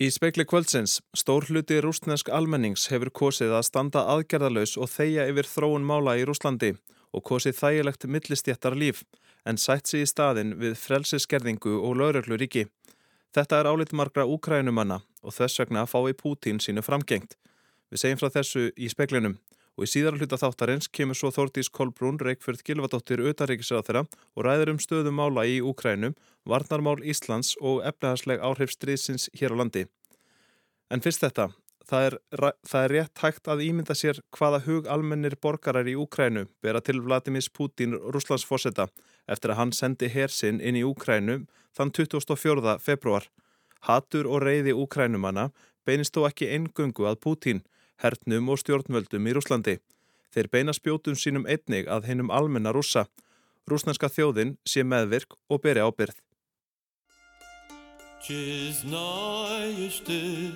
Í 0.02 0.08
speikli 0.10 0.42
kvöldsins, 0.42 0.96
stór 1.14 1.44
hluti 1.46 1.76
rústnesk 1.78 2.26
almennings 2.34 2.88
hefur 2.90 3.12
kosið 3.14 3.52
að 3.54 3.66
standa 3.68 4.00
aðgerðalös 4.10 4.72
og 4.74 4.88
þeia 4.90 5.28
yfir 5.30 5.46
þróun 5.46 5.86
mála 5.86 6.16
í 6.18 6.24
Rúslandi 6.26 6.72
og 7.14 7.22
kosið 7.22 7.54
þægilegt 7.60 8.06
millistjættar 8.10 8.74
líf 8.74 9.04
en 9.46 9.54
sætt 9.54 9.86
sig 9.86 10.02
í 10.02 10.08
staðin 10.10 10.56
við 10.58 10.74
frelsiskerðingu 10.82 11.76
og 11.78 11.94
laurögluríki. 12.00 12.64
Þetta 13.38 13.60
er 13.60 13.70
álit 13.70 13.94
margra 13.94 14.26
úkrænumanna 14.26 14.98
og 15.22 15.36
þess 15.38 15.62
vegna 15.62 15.86
fái 15.86 16.10
Pútín 16.18 16.58
sínu 16.58 16.82
framgengt. 16.82 17.38
Við 17.94 18.02
segjum 18.02 18.18
frá 18.18 18.34
þessu 18.34 18.72
í 18.74 18.90
speklinum 18.90 19.38
og 19.74 19.86
í 19.86 19.90
síðara 19.90 20.20
hluta 20.20 20.38
þáttarins 20.38 20.88
kemur 20.94 21.18
svo 21.18 21.32
Þórtís 21.34 21.70
Kolbrún 21.74 22.20
Reykjörð 22.22 22.62
Gilvadóttir 22.66 23.22
auðarriksrað 23.24 23.88
þeirra 23.88 24.04
og 24.36 24.46
ræður 24.46 24.74
um 24.74 24.80
stöðum 24.82 25.18
mála 25.18 25.46
í 25.50 25.58
Úkrænum, 25.64 26.14
varnarmál 26.46 27.00
Íslands 27.02 27.54
og 27.60 27.82
efnahagsleg 27.88 28.42
áhrif 28.42 28.74
stríðsins 28.74 29.28
hér 29.34 29.56
á 29.58 29.60
landi. 29.62 29.84
En 30.92 31.02
fyrst 31.02 31.24
þetta, 31.24 31.48
það 31.88 32.06
er, 32.08 32.18
það 32.70 32.84
er 32.84 32.94
rétt 32.94 33.22
hægt 33.24 33.50
að 33.50 33.64
ímynda 33.66 33.96
sér 33.98 34.20
hvaða 34.36 34.62
hug 34.68 34.88
almennir 34.90 35.36
borgarar 35.42 35.88
í 35.90 35.96
Úkrænu 35.98 36.46
bera 36.62 36.82
til 36.84 37.02
Vladimir 37.02 37.46
Putin 37.56 37.98
Rúslandsforsetta 37.98 38.88
eftir 39.26 39.52
að 39.52 39.60
hann 39.60 39.74
sendi 39.74 40.10
hersinn 40.12 40.60
inn 40.60 40.78
í 40.78 40.84
Úkrænu 40.86 41.44
þann 41.74 41.92
24. 41.96 42.78
februar. 42.78 43.26
Hatur 43.84 44.28
og 44.30 44.44
reyði 44.46 44.72
Úkrænumanna 44.72 45.50
beinist 45.84 46.14
þó 46.16 46.28
ekki 46.30 46.48
eingöngu 46.54 47.08
að 47.08 47.20
Putin 47.20 47.64
hernum 48.03 48.49
og 48.49 48.59
stjórnvöldum 48.61 49.27
í 49.27 49.35
Rúslandi. 49.37 49.75
Þeir 50.33 50.47
beina 50.53 50.73
spjótum 50.73 51.15
sínum 51.17 51.47
einnig 51.49 51.89
að 51.89 52.09
hennum 52.09 52.31
almenna 52.31 52.73
rúsa. 52.75 53.07
Rúsnanska 53.69 54.09
þjóðin 54.09 54.57
sé 54.65 54.83
meðvirk 54.83 55.37
og 55.49 55.61
beri 55.63 55.81
ábyrð. 55.81 56.17
Чи 58.21 58.71
знаєш 58.73 59.99
ти, 59.99 60.51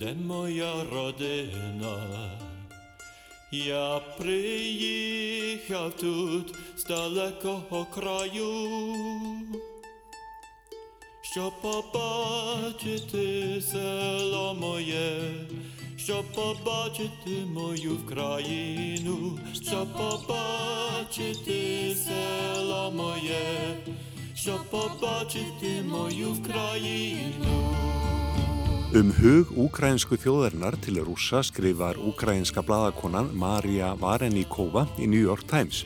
де 0.00 0.14
моя 0.14 0.84
родина? 0.92 1.96
Я 3.52 4.00
приїхав 4.18 5.92
тут 5.96 6.54
з 6.76 6.84
далекого 6.84 7.86
краю, 7.94 8.68
щоб 11.22 11.52
побачити 11.62 13.22
село 13.62 14.54
моє, 14.54 15.20
щоб 16.08 16.24
побачити 16.32 17.46
мою 17.54 17.96
країну, 18.08 19.38
щоб 19.52 19.88
побачити 19.92 21.94
село 21.94 22.92
моє, 22.96 23.76
щоб 24.34 24.70
побачити 24.70 25.82
мою 25.88 26.36
країну. 26.46 27.74
Um 28.94 29.10
hug 29.10 29.50
úkrænsku 29.58 30.14
þjóðarinnar 30.14 30.76
til 30.78 31.02
rúsa 31.02 31.42
skrifar 31.42 31.98
úkrænska 31.98 32.62
bladakonan 32.62 33.26
Marja 33.34 33.88
Varenikova 33.98 34.84
í 35.02 35.08
New 35.10 35.18
York 35.18 35.50
Times. 35.50 35.82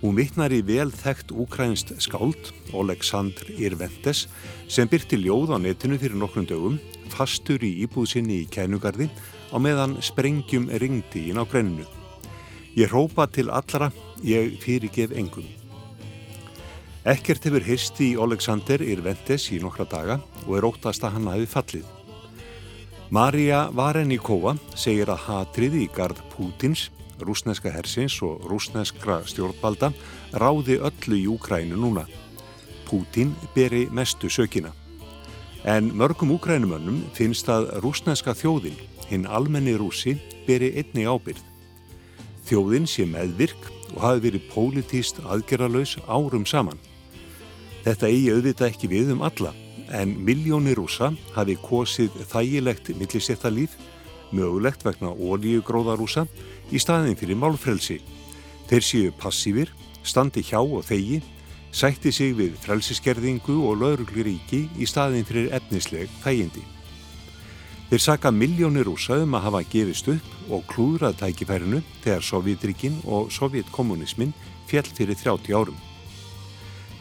Hún 0.00 0.16
vittnar 0.16 0.48
í 0.48 0.62
vel 0.64 0.88
þekkt 0.88 1.34
úkrænst 1.36 1.92
skáld, 2.00 2.40
Oleksandr 2.72 3.52
Irventes, 3.60 4.24
sem 4.72 4.88
byrti 4.88 5.20
ljóð 5.20 5.52
á 5.52 5.56
netinu 5.60 6.00
fyrir 6.00 6.16
nokkrum 6.16 6.48
dögum, 6.48 6.80
fastur 7.12 7.60
í 7.60 7.84
íbúðsynni 7.84 8.40
í 8.40 8.48
kænugarði 8.48 9.10
á 9.51 9.57
meðan 9.61 9.97
sprengjum 10.01 10.69
ringdi 10.81 11.29
í 11.29 11.35
nágræninu. 11.35 11.85
Ég 12.75 12.91
rópa 12.91 13.27
til 13.27 13.49
allra, 13.49 13.91
ég 14.23 14.57
fyrirgef 14.63 15.13
engum. 15.15 15.47
Ekkert 17.05 17.45
hefur 17.45 17.61
histi 17.61 18.13
í 18.13 18.17
Alexander 18.17 18.81
Irventes 18.81 19.51
í 19.53 19.59
nokkra 19.61 19.85
daga 19.85 20.17
og 20.47 20.55
er 20.57 20.65
óttast 20.65 21.03
að 21.05 21.17
hann 21.17 21.29
hafi 21.29 21.45
fallið. 21.51 21.85
Marja 23.13 23.67
Varenikova 23.69 24.55
segir 24.73 25.11
að 25.13 25.27
hatrið 25.27 25.75
í 25.83 25.85
gard 25.93 26.17
Pútins, 26.33 26.89
rúsneska 27.21 27.69
hersins 27.71 28.17
og 28.25 28.47
rúsneskra 28.49 29.19
stjórnbalda 29.29 29.91
ráði 30.33 30.79
öllu 30.81 31.19
í 31.19 31.27
Úkrænu 31.29 31.77
núna. 31.77 32.07
Pútin 32.89 33.35
beri 33.53 33.85
mestu 33.93 34.27
sökina. 34.29 34.73
En 35.63 35.93
mörgum 35.93 36.33
úkrænumönnum 36.35 37.03
finnst 37.13 37.47
að 37.49 37.69
rúsneska 37.85 38.33
þjóðin 38.37 38.75
hinn 39.09 39.27
almenni 39.27 39.75
rúsi 39.77 40.17
beri 40.47 40.71
einni 40.79 41.05
ábyrð. 41.05 41.41
Þjóðin 42.45 42.85
sé 42.89 43.05
meðvirk 43.09 43.69
og 43.95 44.01
hafi 44.03 44.23
verið 44.27 44.49
pólitíst 44.51 45.21
aðgerralaus 45.25 45.95
árum 46.05 46.45
saman. 46.45 46.79
Þetta 47.85 48.09
eigi 48.09 48.33
auðvita 48.33 48.67
ekki 48.69 48.89
við 48.89 49.13
um 49.13 49.23
alla, 49.25 49.53
en 49.93 50.15
miljónir 50.25 50.77
rúsa 50.79 51.11
hafi 51.35 51.57
kosið 51.61 52.13
þægilegt 52.31 52.91
millisettalíf, 52.97 53.75
mögulegt 54.33 54.85
vegna 54.85 55.13
ólíugróðarúsa, 55.13 56.25
í 56.73 56.81
staðin 56.81 57.17
fyrir 57.17 57.37
málfrelsi. 57.37 57.99
Þeir 58.69 58.85
séu 58.85 59.15
passífir, 59.21 59.69
standi 60.03 60.41
hjá 60.45 60.59
og 60.61 60.85
þegi, 60.87 61.21
sætti 61.75 62.13
sig 62.13 62.33
við 62.37 62.55
frelsiskerðingu 62.63 63.59
og 63.69 63.81
laurugluríki 63.83 64.65
í 64.81 64.89
staðin 64.89 65.27
fyrir 65.27 65.53
efnisleg 65.53 66.09
þægindi. 66.23 66.74
Þeir 67.85 68.01
saka 68.01 68.31
miljónir 68.33 68.87
rúsa 68.87 69.19
um 69.21 69.35
að 69.37 69.43
hafa 69.45 69.59
gefist 69.69 70.07
upp 70.09 70.53
og 70.55 70.63
klúðrað 70.71 71.19
tækifærinu 71.19 71.83
þegar 72.01 72.23
Sovjetrikinn 72.25 72.95
og 73.05 73.27
Sovjetkommunismin 73.33 74.31
fjall 74.65 74.89
fyrir 74.89 75.19
30 75.19 75.53
árum. 75.53 75.77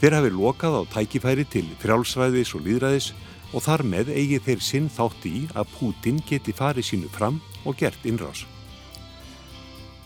Þeir 0.02 0.18
hafi 0.18 0.32
lokað 0.34 0.76
á 0.76 0.82
tækifæri 0.92 1.46
til 1.48 1.64
frjálsræðis 1.80 2.52
og 2.58 2.66
líðræðis 2.68 3.08
og 3.56 3.64
þar 3.64 3.86
með 3.94 4.12
eigi 4.12 4.42
þeir 4.44 4.66
sinn 4.68 4.90
þátt 4.92 5.24
í 5.30 5.46
að 5.56 5.72
Putin 5.78 6.20
geti 6.28 6.52
farið 6.52 6.90
sínu 6.90 7.08
fram 7.16 7.40
og 7.64 7.80
gert 7.80 8.04
innrás. 8.04 8.44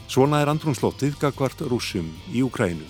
Svona 0.06 0.44
er 0.44 0.54
andrumslóttið 0.54 1.18
gagvart 1.18 1.66
rúsum 1.66 2.14
í 2.30 2.46
Ukrænu 2.46 2.86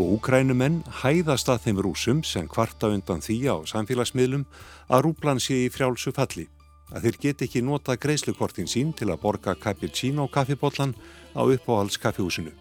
og 0.00 0.16
Ukrænumenn 0.16 0.80
hæðast 1.04 1.52
að 1.52 1.68
þeim 1.68 1.84
rúsum 1.84 2.24
sem 2.24 2.48
kvarta 2.48 2.88
undan 2.88 3.20
því 3.20 3.38
á 3.52 3.56
samfélagsmiðlum 3.68 4.48
að 4.88 5.08
rúplan 5.10 5.40
sé 5.40 5.66
í 5.66 5.72
frjálsu 5.72 6.16
falli 6.16 6.48
að 6.92 7.06
þeir 7.06 7.18
get 7.22 7.42
ekki 7.46 7.62
nota 7.64 7.96
greiðslukortin 7.98 8.70
sín 8.70 8.92
til 8.96 9.10
að 9.10 9.22
borga 9.24 9.56
cappuccino 9.58 10.28
kaffibotlan 10.30 10.94
á 11.34 11.42
uppáhalds 11.42 11.98
kaffihúsinu. 12.02 12.52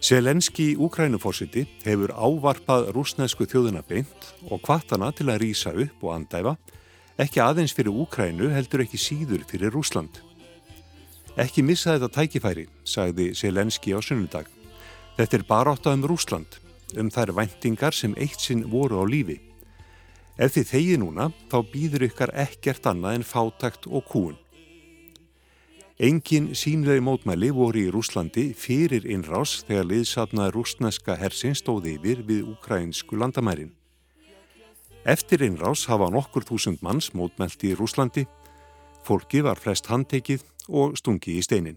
Selenski 0.00 0.78
Úkrænufórsiti 0.80 1.66
hefur 1.84 2.14
ávarpað 2.16 2.88
rúsnesku 2.96 3.44
þjóðuna 3.44 3.82
beint 3.84 4.30
og 4.48 4.62
kvartana 4.64 5.10
til 5.12 5.28
að 5.28 5.42
rýsa 5.42 5.74
upp 5.76 6.06
og 6.06 6.14
andæfa, 6.14 6.54
ekki 7.20 7.42
aðeins 7.44 7.74
fyrir 7.76 7.92
Úkrænu 7.92 8.48
heldur 8.54 8.86
ekki 8.86 8.96
síður 8.96 9.44
fyrir 9.44 9.74
Rúsland. 9.76 10.22
Ekki 11.36 11.60
missa 11.62 11.98
þetta 11.98 12.08
tækifæri, 12.16 12.64
sagði 12.80 13.34
Selenski 13.36 13.92
á 13.92 14.00
sunnundag. 14.00 14.48
Þetta 15.18 15.36
er 15.36 15.44
bara 15.44 15.76
átt 15.76 15.90
að 15.90 15.98
um 15.98 16.08
Rúsland, 16.08 16.56
um 16.96 17.12
þær 17.12 17.34
væntingar 17.36 17.92
sem 17.92 18.16
eitt 18.16 18.40
sinn 18.40 18.64
voru 18.72 19.00
á 19.00 19.04
lífi. 19.04 19.36
Ef 20.40 20.54
þið 20.54 20.70
þegi 20.70 20.94
núna, 21.02 21.26
þá 21.52 21.58
býður 21.68 22.06
ykkar 22.06 22.30
ekkert 22.46 22.86
annað 22.88 23.18
en 23.18 23.26
fátakt 23.28 23.84
og 23.90 24.06
kúun. 24.08 24.38
Engin 26.00 26.54
sínlegi 26.56 27.02
mótmæli 27.04 27.50
voru 27.52 27.82
í 27.82 27.90
Rúslandi 27.92 28.46
fyrir 28.56 29.04
innrás 29.04 29.58
þegar 29.68 29.90
liðsatnaði 29.90 30.54
rúsneska 30.54 31.18
hersin 31.20 31.52
stóði 31.52 31.98
yfir 31.98 32.22
við 32.24 32.48
ukrainsku 32.54 33.20
landamærin. 33.20 33.74
Eftir 35.04 35.44
innrás 35.44 35.84
hafa 35.92 36.08
nokkur 36.08 36.48
þúsund 36.48 36.80
manns 36.80 37.12
mótmælti 37.12 37.74
í 37.74 37.76
Rúslandi, 37.76 38.24
fólki 39.04 39.44
var 39.44 39.60
flest 39.60 39.92
handtekið 39.92 40.48
og 40.72 40.96
stungi 40.96 41.36
í 41.36 41.44
steinin. 41.44 41.76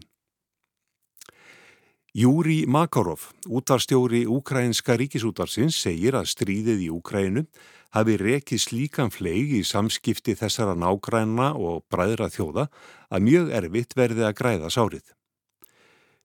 Júri 2.14 2.62
Makarov, 2.64 3.32
útarstjóri 3.44 4.22
Ukrainska 4.30 4.94
ríkisútarsins, 4.96 5.76
segir 5.76 6.14
að 6.14 6.28
stríðið 6.30 6.84
í 6.86 6.92
Ukraínu 6.94 7.42
hafi 7.94 8.16
rekið 8.18 8.60
slíkan 8.60 9.12
fleig 9.14 9.52
í 9.54 9.62
samskipti 9.66 10.34
þessara 10.38 10.74
nágræna 10.78 11.52
og 11.54 11.84
bræðra 11.92 12.30
þjóða 12.32 12.66
að 13.14 13.24
mjög 13.28 13.52
erfitt 13.60 13.94
verði 13.96 14.26
að 14.26 14.36
græða 14.40 14.72
sárið. 14.74 15.06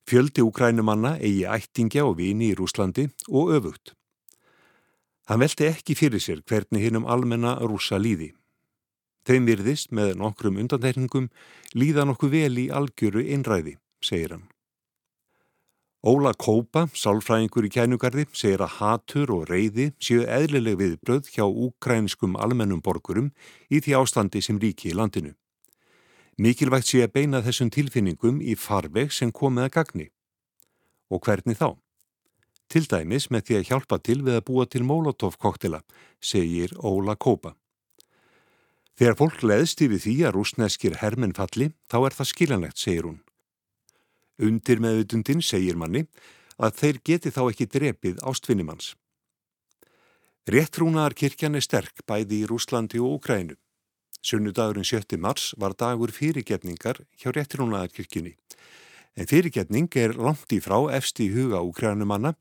Fjöldi 0.10 0.42
Ukrænumanna 0.42 1.18
eigi 1.22 1.46
ættingja 1.46 2.08
og 2.10 2.18
vini 2.18 2.50
í 2.50 2.58
Rúslandi 2.58 3.06
og 3.30 3.54
öfugt. 3.60 3.94
Hann 5.30 5.44
velti 5.44 5.68
ekki 5.70 5.94
fyrir 5.94 6.24
sér 6.24 6.42
hvernig 6.42 6.88
hinnum 6.88 7.06
almenna 7.06 7.54
rúsa 7.62 8.00
líði. 8.02 8.32
Þeim 9.30 9.46
virðist 9.46 9.92
með 9.94 10.16
nokkrum 10.18 10.58
undantekningum 10.58 11.28
líða 11.78 12.08
nokkuð 12.10 12.34
vel 12.34 12.56
í 12.64 12.70
algjöru 12.74 13.22
einræði, 13.22 13.76
segir 14.02 14.34
hann. 14.34 14.48
Óla 16.00 16.32
Kópa, 16.32 16.86
sálfræðingur 16.96 17.66
í 17.68 17.70
kænugarði, 17.76 18.24
segir 18.32 18.62
að 18.64 18.78
hatur 18.78 19.34
og 19.36 19.50
reyði 19.50 19.90
séu 20.00 20.22
eðlileg 20.24 20.78
viðbröð 20.80 21.28
hjá 21.34 21.44
úkrænskum 21.44 22.38
almennum 22.40 22.80
borgurum 22.80 23.34
í 23.68 23.82
því 23.84 23.98
ástandi 24.00 24.40
sem 24.40 24.56
ríki 24.64 24.94
í 24.94 24.96
landinu. 24.96 25.34
Mikilvægt 26.40 26.88
sé 26.88 27.04
að 27.04 27.18
beina 27.20 27.44
þessum 27.44 27.68
tilfinningum 27.76 28.40
í 28.40 28.56
farveg 28.56 29.12
sem 29.12 29.36
komið 29.36 29.68
að 29.68 29.74
gagni. 29.76 30.08
Og 31.12 31.20
hvernig 31.20 31.60
þá? 31.60 31.76
Til 32.72 32.86
dæmis 32.88 33.28
með 33.28 33.50
því 33.50 33.60
að 33.60 33.68
hjálpa 33.68 34.00
til 34.00 34.22
við 34.24 34.40
að 34.40 34.46
búa 34.48 34.70
til 34.72 34.86
Molotov-koktela, 34.88 35.84
segir 36.24 36.80
Óla 36.80 37.20
Kópa. 37.20 37.58
Þegar 38.96 39.20
fólk 39.20 39.44
leðst 39.44 39.84
yfir 39.84 40.00
því 40.00 40.20
að 40.24 40.38
rúsneskir 40.38 41.02
hermenn 41.04 41.36
falli, 41.36 41.74
þá 41.92 42.06
er 42.06 42.16
það 42.16 42.32
skiljanlegt, 42.32 42.80
segir 42.80 43.10
hún. 43.10 43.26
Undir 44.40 44.80
meðutundin 44.80 45.44
segir 45.44 45.78
manni 45.80 46.06
að 46.60 46.76
þeir 46.82 47.00
geti 47.06 47.32
þá 47.36 47.42
ekki 47.50 47.68
drepið 47.72 48.22
ástfinnimanns. 48.28 48.94
Réttrúnaðar 50.50 51.14
kirkjan 51.14 51.56
er 51.60 51.64
sterk 51.64 52.06
bæði 52.10 52.44
í 52.44 52.48
Rúslandi 52.50 53.02
og 53.04 53.20
Úkrænu. 53.20 53.58
Sunnudagurinn 54.26 54.88
7. 54.88 55.16
mars 55.22 55.54
var 55.58 55.76
dagur 55.80 56.12
fyrirgefningar 56.12 57.04
hjá 57.20 57.32
réttrúnaðar 57.32 57.94
kirkjunni. 57.94 58.34
En 59.16 59.28
fyrirgefning 59.30 59.88
er 59.96 60.16
langt 60.18 60.52
í 60.56 60.60
frá 60.64 60.78
efst 60.96 61.20
í 61.24 61.30
huga 61.34 61.62
úkrænumanna, 61.64 62.34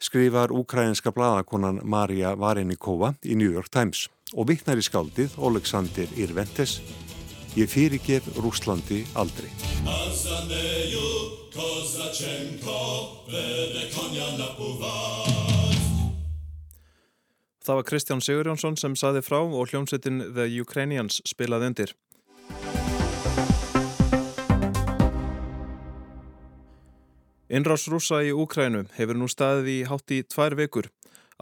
skrifar 0.00 0.52
úkrænska 0.52 1.12
bladakonan 1.12 1.80
Marja 1.84 2.34
Varenikova 2.36 3.14
í 3.24 3.36
New 3.36 3.52
York 3.52 3.72
Times 3.72 4.08
og 4.34 4.48
vittnar 4.52 4.80
í 4.80 4.84
skaldið 4.84 5.36
Oleksandr 5.38 6.08
Irventes 6.16 6.78
Ég 7.58 7.66
fyrirgef 7.66 8.28
Rúslandi 8.38 9.02
aldrei. 9.18 9.50
Það 17.60 17.74
var 17.74 17.84
Kristján 17.84 18.22
Sigurjónsson 18.22 18.78
sem 18.78 18.94
saði 18.94 19.24
frá 19.26 19.40
og 19.42 19.66
hljómsettin 19.72 20.22
The 20.34 20.46
Ukrainians 20.62 21.18
spilaði 21.26 21.72
undir. 21.72 21.96
Innrás 27.50 27.88
rúsa 27.90 28.22
í 28.22 28.30
Úkrænu 28.30 28.84
hefur 28.94 29.18
nú 29.18 29.26
staðið 29.26 29.68
í 29.74 29.78
hátt 29.90 30.12
í 30.14 30.22
tvær 30.22 30.54
vekur. 30.54 30.86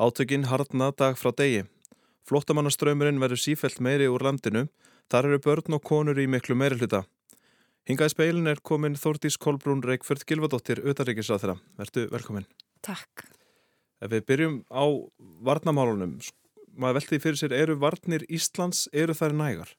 Átökinn 0.00 0.48
hardna 0.48 0.88
dag 0.96 1.20
frá 1.20 1.34
degi. 1.36 1.66
Flottamannaströymurinn 2.24 3.20
verður 3.20 3.44
sífelt 3.44 3.76
meiri 3.84 4.08
úr 4.08 4.24
landinu. 4.24 4.70
Þar 5.08 5.30
eru 5.30 5.40
börn 5.40 5.78
og 5.78 5.84
konur 5.88 6.18
í 6.20 6.26
miklu 6.28 6.56
meiri 6.58 6.76
hluta. 6.76 7.06
Hingað 7.88 8.10
í 8.10 8.12
speilin 8.12 8.50
er 8.50 8.60
komin 8.60 8.98
Þórtís 9.00 9.38
Kolbrún 9.40 9.80
Reykjörð 9.80 10.26
Gilvadóttir, 10.28 10.82
auðarrikisrað 10.84 11.44
þeirra. 11.44 11.54
Vertu 11.80 12.04
velkomin. 12.12 12.44
Takk. 12.84 13.24
Ef 14.04 14.12
við 14.12 14.26
byrjum 14.28 14.58
á 14.68 14.84
varnamálunum, 15.48 16.18
maður 16.76 17.00
velti 17.00 17.20
fyrir 17.24 17.40
sér, 17.40 17.56
eru 17.56 17.78
varnir 17.80 18.26
Íslands, 18.28 18.84
eru 18.92 19.16
þær 19.16 19.34
nægar? 19.40 19.72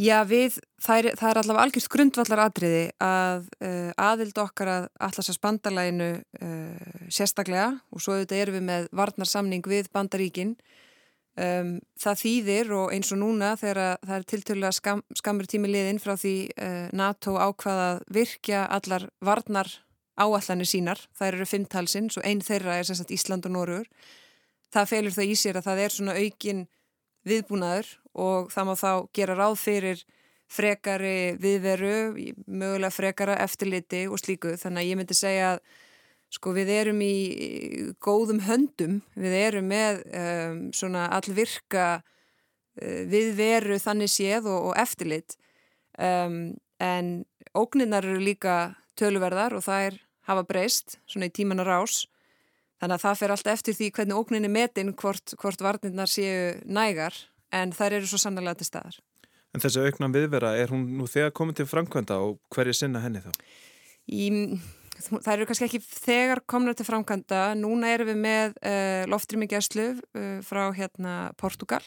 Já, 0.00 0.22
við, 0.24 0.56
það 0.80 0.98
er, 0.98 1.06
það 1.20 1.30
er 1.30 1.38
allavega 1.42 1.64
algjörst 1.66 1.90
grundvallar 1.92 2.40
atriði 2.46 2.82
að 3.04 3.48
uh, 3.60 3.90
aðild 4.00 4.38
okkar 4.40 4.70
að 4.72 4.84
allarsast 5.02 5.42
bandalæginu 5.44 6.10
uh, 6.16 6.92
sérstaklega 7.12 7.74
og 7.90 8.00
svo 8.00 8.16
auðvitað 8.16 8.44
erum 8.46 8.56
við 8.56 8.68
með 8.70 8.86
varnarsamning 8.96 9.66
við 9.68 9.90
bandaríkinn. 9.92 10.54
Um, 11.38 11.76
það 11.94 12.16
þýðir 12.24 12.72
og 12.74 12.88
eins 12.92 13.12
og 13.14 13.20
núna 13.20 13.52
þegar 13.56 14.00
það 14.02 14.16
er 14.16 14.24
tiltölulega 14.32 14.74
skam, 14.74 15.02
skamur 15.16 15.46
tími 15.48 15.70
liðin 15.70 16.00
frá 16.02 16.16
því 16.18 16.34
uh, 16.58 16.88
NATO 16.96 17.36
ákvaðað 17.38 18.02
virkja 18.10 18.64
allar 18.66 19.06
varnar 19.22 19.70
áallanir 20.20 20.68
sínar. 20.68 21.00
Það 21.16 21.30
eru 21.30 21.48
fimmtalsins 21.48 22.18
og 22.18 22.26
einn 22.26 22.42
þeirra 22.44 22.80
er 22.80 22.88
sérstaklega 22.88 23.20
Ísland 23.20 23.46
og 23.48 23.54
Norður. 23.54 23.86
Það 24.74 24.90
felur 24.90 25.16
það 25.16 25.30
í 25.30 25.36
sér 25.38 25.60
að 25.60 25.68
það 25.68 25.82
er 25.84 25.94
svona 25.94 26.16
aukin 26.18 26.64
viðbúnaður 27.30 27.92
og 28.26 28.50
það 28.52 28.66
má 28.68 28.74
þá 28.80 28.92
gera 29.16 29.38
ráð 29.38 29.56
fyrir 29.60 30.02
frekari 30.50 31.36
viðveru, 31.38 31.94
mögulega 32.50 32.90
frekara 32.90 33.38
eftirliti 33.44 34.06
og 34.10 34.18
slíku. 34.18 34.56
Þannig 34.58 34.82
að 34.82 34.90
ég 34.90 34.98
myndi 34.98 35.16
segja 35.16 35.54
að 35.54 35.62
sko 36.30 36.54
við 36.54 36.70
erum 36.72 37.00
í 37.02 37.14
góðum 38.02 38.42
höndum, 38.46 39.00
við 39.18 39.36
erum 39.40 39.70
með 39.70 40.02
um, 40.06 40.60
svona 40.76 41.08
allvirka 41.16 41.88
uh, 42.00 43.02
viðveru 43.10 43.80
þannig 43.82 44.12
séð 44.12 44.50
og, 44.50 44.70
og 44.70 44.78
eftirlit. 44.80 45.36
Um, 45.98 46.54
en 46.80 47.24
ógninnar 47.58 48.06
eru 48.06 48.22
líka 48.22 48.76
töluverðar 48.98 49.56
og 49.58 49.66
það 49.66 49.90
er 49.90 50.00
hafa 50.30 50.46
breyst 50.46 50.98
svona 51.10 51.28
í 51.28 51.34
tíman 51.34 51.62
og 51.62 51.68
rás. 51.68 52.04
Þannig 52.80 52.96
að 52.96 53.04
það 53.04 53.20
fer 53.20 53.34
alltaf 53.34 53.58
eftir 53.58 53.76
því 53.76 53.90
hvernig 53.96 54.20
ógninni 54.22 54.50
metin 54.52 54.94
hvort, 54.96 55.34
hvort 55.40 55.60
varnirnar 55.60 56.08
séu 56.08 56.54
nægar 56.64 57.16
en 57.52 57.74
þær 57.76 57.98
eru 57.98 58.08
svo 58.08 58.20
sannlega 58.22 58.56
til 58.60 58.70
staðar. 58.70 59.00
En 59.50 59.62
þessi 59.62 59.82
auknan 59.82 60.14
viðvera, 60.14 60.54
er 60.56 60.70
hún 60.70 60.86
nú 60.94 61.08
þegar 61.10 61.34
komið 61.34 61.60
til 61.60 61.68
framkvæmda 61.72 62.20
og 62.22 62.38
hverju 62.54 62.76
sinna 62.78 63.02
henni 63.02 63.22
þá? 63.24 63.32
Í, 64.10 64.28
það 65.00 65.32
eru 65.34 65.48
kannski 65.48 65.66
ekki 65.66 65.80
þegar 65.82 66.42
komna 66.48 66.74
til 66.76 66.86
framkvæmda. 66.88 67.42
Núna 67.58 67.92
erum 67.94 68.10
við 68.10 68.20
með 68.20 68.56
uh, 68.60 69.02
loftrýmingjastlu 69.10 69.86
uh, 69.96 70.38
frá 70.46 70.68
hérna 70.76 71.16
Portugal 71.40 71.82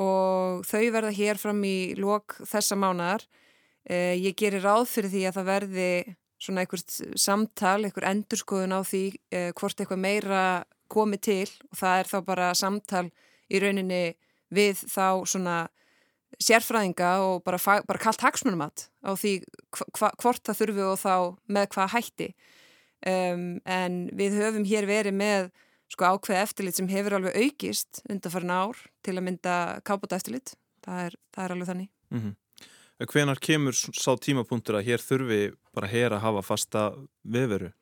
og 0.00 0.62
þau 0.64 0.86
verða 0.94 1.12
hér 1.12 1.40
fram 1.40 1.60
í 1.68 1.92
lok 1.98 2.38
þessa 2.48 2.78
mánadar. 2.80 3.26
Uh, 3.84 4.14
ég 4.16 4.36
gerir 4.38 4.64
ráð 4.64 4.86
fyrir 4.94 5.12
því 5.12 5.24
að 5.28 5.38
það 5.40 5.50
verði 5.50 5.90
svona 6.42 6.64
einhvert 6.64 6.96
samtal, 7.22 7.78
einhver 7.84 8.08
endurskoðun 8.08 8.74
á 8.74 8.82
því 8.82 9.04
hvort 9.54 9.78
eitthvað 9.78 10.00
meira 10.02 10.40
komi 10.90 11.20
til 11.22 11.46
og 11.70 11.78
það 11.78 12.00
er 12.00 12.08
þá 12.10 12.16
bara 12.26 12.48
samtal 12.58 13.04
í 13.46 13.60
rauninni 13.62 14.00
við 14.50 14.82
þá 14.90 15.22
svona 15.22 15.56
sérfræðinga 16.46 17.12
og 17.24 17.42
bara, 17.46 17.58
bara 17.86 18.02
kallt 18.02 18.24
hagsmunumat 18.24 18.88
á 19.04 19.12
því 19.18 19.34
hva, 19.98 20.10
hvort 20.20 20.42
það 20.46 20.60
þurfi 20.60 20.86
og 20.86 20.98
þá 21.00 21.14
með 21.56 21.68
hvað 21.74 21.94
hætti 21.96 22.28
um, 23.06 23.46
en 23.64 23.98
við 24.18 24.38
höfum 24.40 24.66
hér 24.68 24.88
verið 24.90 25.16
með 25.18 25.50
sko 25.92 26.08
ákveð 26.14 26.42
eftirlit 26.42 26.78
sem 26.78 26.88
hefur 26.88 27.18
alveg 27.18 27.36
aukist 27.36 28.02
undan 28.08 28.32
farin 28.32 28.54
ár 28.54 28.78
til 29.04 29.16
að 29.18 29.26
mynda 29.26 29.56
kápota 29.84 30.16
eftirlit, 30.16 30.54
það 30.84 31.08
er, 31.08 31.18
það 31.34 31.44
er 31.44 31.56
alveg 31.56 31.72
þannig 31.72 31.90
mm 31.92 32.22
-hmm. 32.22 32.38
Hvenar 33.02 33.38
kemur 33.42 33.74
sá 33.74 34.14
tímapunktur 34.14 34.76
að 34.78 34.86
hér 34.86 35.02
þurfi 35.02 35.40
bara 35.74 35.88
hér 35.90 36.12
að 36.12 36.22
hafa 36.22 36.42
fasta 36.42 36.82
viðveru? 37.24 37.72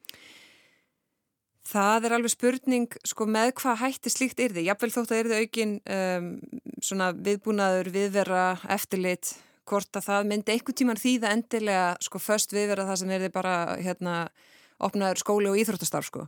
Það 1.68 2.06
er 2.06 2.14
alveg 2.16 2.32
spurning 2.32 2.94
sko, 3.06 3.26
með 3.28 3.52
hvað 3.60 3.80
hætti 3.82 4.10
slíkt 4.12 4.40
yrði. 4.40 4.64
Jafnvel 4.66 4.90
þótt 4.94 5.12
að 5.12 5.20
yrði 5.22 5.40
aukin 5.44 5.74
um, 5.92 6.28
viðbúnaður, 7.26 7.90
viðvera, 7.94 8.44
eftirlit, 8.72 9.34
hvort 9.68 9.98
að 10.00 10.06
það 10.08 10.30
myndi 10.30 10.54
einhver 10.54 10.76
tíman 10.76 11.00
þýða 11.00 11.34
endilega 11.36 11.90
sko, 12.02 12.20
först 12.22 12.54
viðvera 12.56 12.86
það 12.88 13.02
sem 13.02 13.12
yrði 13.18 13.32
bara 13.34 13.56
hérna, 13.78 14.14
opnaður 14.80 15.20
skóli 15.20 15.50
og 15.52 15.60
íþróttastarf. 15.60 16.08
Sko. 16.08 16.24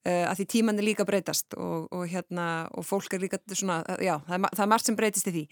Uh, 0.00 0.24
að 0.30 0.40
því 0.40 0.48
tíman 0.54 0.80
er 0.80 0.88
líka 0.88 1.04
breytast 1.04 1.52
og, 1.60 1.90
og, 1.92 2.06
hérna, 2.08 2.46
og 2.72 2.88
fólk 2.88 3.12
er 3.12 3.26
líka 3.26 3.38
svona, 3.52 3.82
já, 4.00 4.16
það 4.24 4.38
er, 4.38 4.48
það 4.56 4.64
er 4.64 4.72
margt 4.72 4.88
sem 4.88 4.96
breytist 4.96 5.28
í 5.28 5.36
því. 5.36 5.44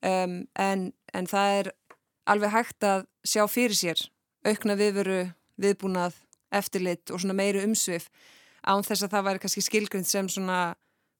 Um, 0.00 0.40
en, 0.56 0.88
en 1.12 1.28
það 1.28 1.58
er 1.58 1.72
alveg 2.32 2.56
hægt 2.56 2.88
að 2.88 3.04
sjá 3.28 3.44
fyrir 3.44 3.76
sér 3.76 4.06
aukna 4.48 4.76
viðveru, 4.80 5.22
viðbúnað, 5.60 6.16
eftirlit 6.56 7.12
og 7.12 7.24
meiri 7.36 7.60
umsvið 7.66 8.08
án 8.66 8.84
þess 8.86 9.06
að 9.06 9.14
það 9.14 9.26
væri 9.28 9.42
kannski 9.44 9.64
skilgrund 9.64 10.08
sem 10.08 10.28
svona 10.30 10.60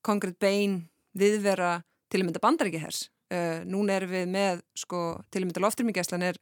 konkrétt 0.07 0.39
bein 0.41 0.83
viðvera 1.17 1.81
til 2.11 2.21
að 2.21 2.29
mynda 2.29 2.43
bandaríkihers. 2.43 3.09
Uh, 3.31 3.63
núna 3.69 4.01
erum 4.01 4.11
við 4.11 4.27
með, 4.33 4.63
sko, 4.79 5.21
til 5.31 5.43
að 5.43 5.49
mynda 5.49 5.63
loftrymmingjæslan 5.63 6.27
er 6.27 6.41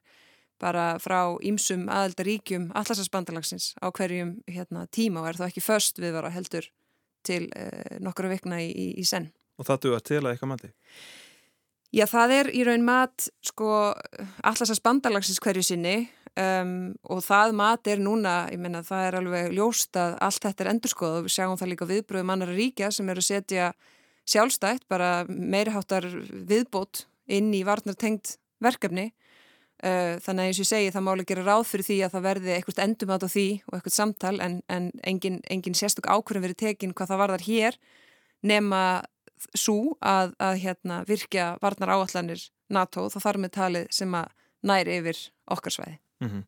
bara 0.59 0.87
frá 1.03 1.37
ímsum 1.47 1.87
aðeldaríkjum 1.93 2.71
allarsasbandalagsins 2.79 3.75
á 3.79 3.87
hverjum 3.95 4.39
hérna, 4.51 4.87
tíma 4.91 5.23
og 5.23 5.29
er 5.31 5.39
þá 5.39 5.45
ekki 5.51 5.63
först 5.63 6.01
viðvara 6.03 6.33
heldur 6.35 6.67
til 7.29 7.45
uh, 7.53 7.99
nokkru 8.03 8.31
vikna 8.33 8.63
í, 8.65 8.73
í, 8.73 8.89
í 8.99 9.07
senn. 9.07 9.29
Og 9.59 9.69
það 9.69 9.83
duðar 9.85 10.07
til 10.07 10.23
að 10.23 10.33
eitthvað 10.33 10.53
mati? 10.55 10.73
Já, 11.95 12.05
það 12.05 12.35
er 12.37 12.51
í 12.53 12.63
raun 12.69 12.85
mat, 12.85 13.29
sko, 13.45 13.69
allarsasbandalagsins 14.45 15.41
hverju 15.41 15.65
sinni 15.65 15.95
Um, 16.39 16.93
og 17.11 17.23
það 17.25 17.53
mat 17.59 17.89
er 17.91 17.99
núna, 17.99 18.33
ég 18.53 18.61
menna 18.63 18.85
það 18.87 19.07
er 19.09 19.17
alveg 19.19 19.55
ljóst 19.57 19.97
að 19.99 20.13
allt 20.23 20.45
þetta 20.45 20.65
er 20.65 20.69
endurskoð 20.75 21.17
og 21.17 21.25
við 21.27 21.35
sjáum 21.35 21.57
það 21.59 21.71
líka 21.73 21.89
viðbröðum 21.89 22.31
annara 22.35 22.55
ríkja 22.55 22.91
sem 22.95 23.09
eru 23.11 23.25
að 23.25 23.27
setja 23.27 23.71
sjálfstætt 24.29 24.85
bara 24.93 25.25
meiriháttar 25.27 26.07
viðbót 26.47 27.09
inn 27.27 27.51
í 27.57 27.65
varnartengt 27.67 28.37
verkefni 28.63 29.09
uh, 29.09 30.15
þannig 30.23 30.45
að 30.45 30.47
eins 30.47 30.61
og 30.61 30.65
ég 30.67 30.71
segi 30.71 30.95
það 30.95 31.07
máli 31.09 31.29
gera 31.33 31.47
ráð 31.49 31.67
fyrir 31.73 31.89
því 31.91 32.01
að 32.07 32.17
það 32.17 32.27
verði 32.29 32.55
eitthvað 32.55 32.83
endumat 32.87 33.27
á 33.27 33.29
því 33.35 33.49
og 33.67 33.79
eitthvað 33.79 33.99
samtal 33.99 34.35
en, 34.45 34.59
en 34.71 34.91
engin, 35.11 35.43
engin 35.51 35.79
sérstök 35.81 36.07
ákvörðum 36.07 36.47
verið 36.47 36.63
tekin 36.69 36.95
hvað 36.95 37.15
það 37.15 37.23
varðar 37.25 37.47
hér 37.49 37.79
nema 38.47 38.83
svo 39.59 39.97
að, 39.99 40.37
að 40.39 40.61
hérna, 40.63 41.05
virkja 41.09 41.55
varnar 41.63 41.97
áallanir 41.97 42.51
NATO 42.71 43.09
þá 43.11 43.19
þarf 43.25 43.43
með 43.43 43.57
talið 43.59 43.97
sem 43.99 44.15
að 44.15 44.37
næri 44.69 45.01
yfir 45.01 45.31
okkar 45.51 45.75
sveiði. 45.75 46.05
Mm 46.21 46.29
-hmm. 46.31 46.45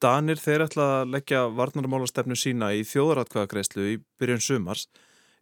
Danir 0.00 0.36
þeir 0.36 0.66
ætla 0.66 0.86
að 1.00 1.12
leggja 1.14 1.46
varnarmálastefnu 1.56 2.36
sína 2.36 2.72
í 2.76 2.82
þjóðratkvæðagreislu 2.84 3.86
í 3.94 3.96
byrjun 4.20 4.42
sumars. 4.44 4.88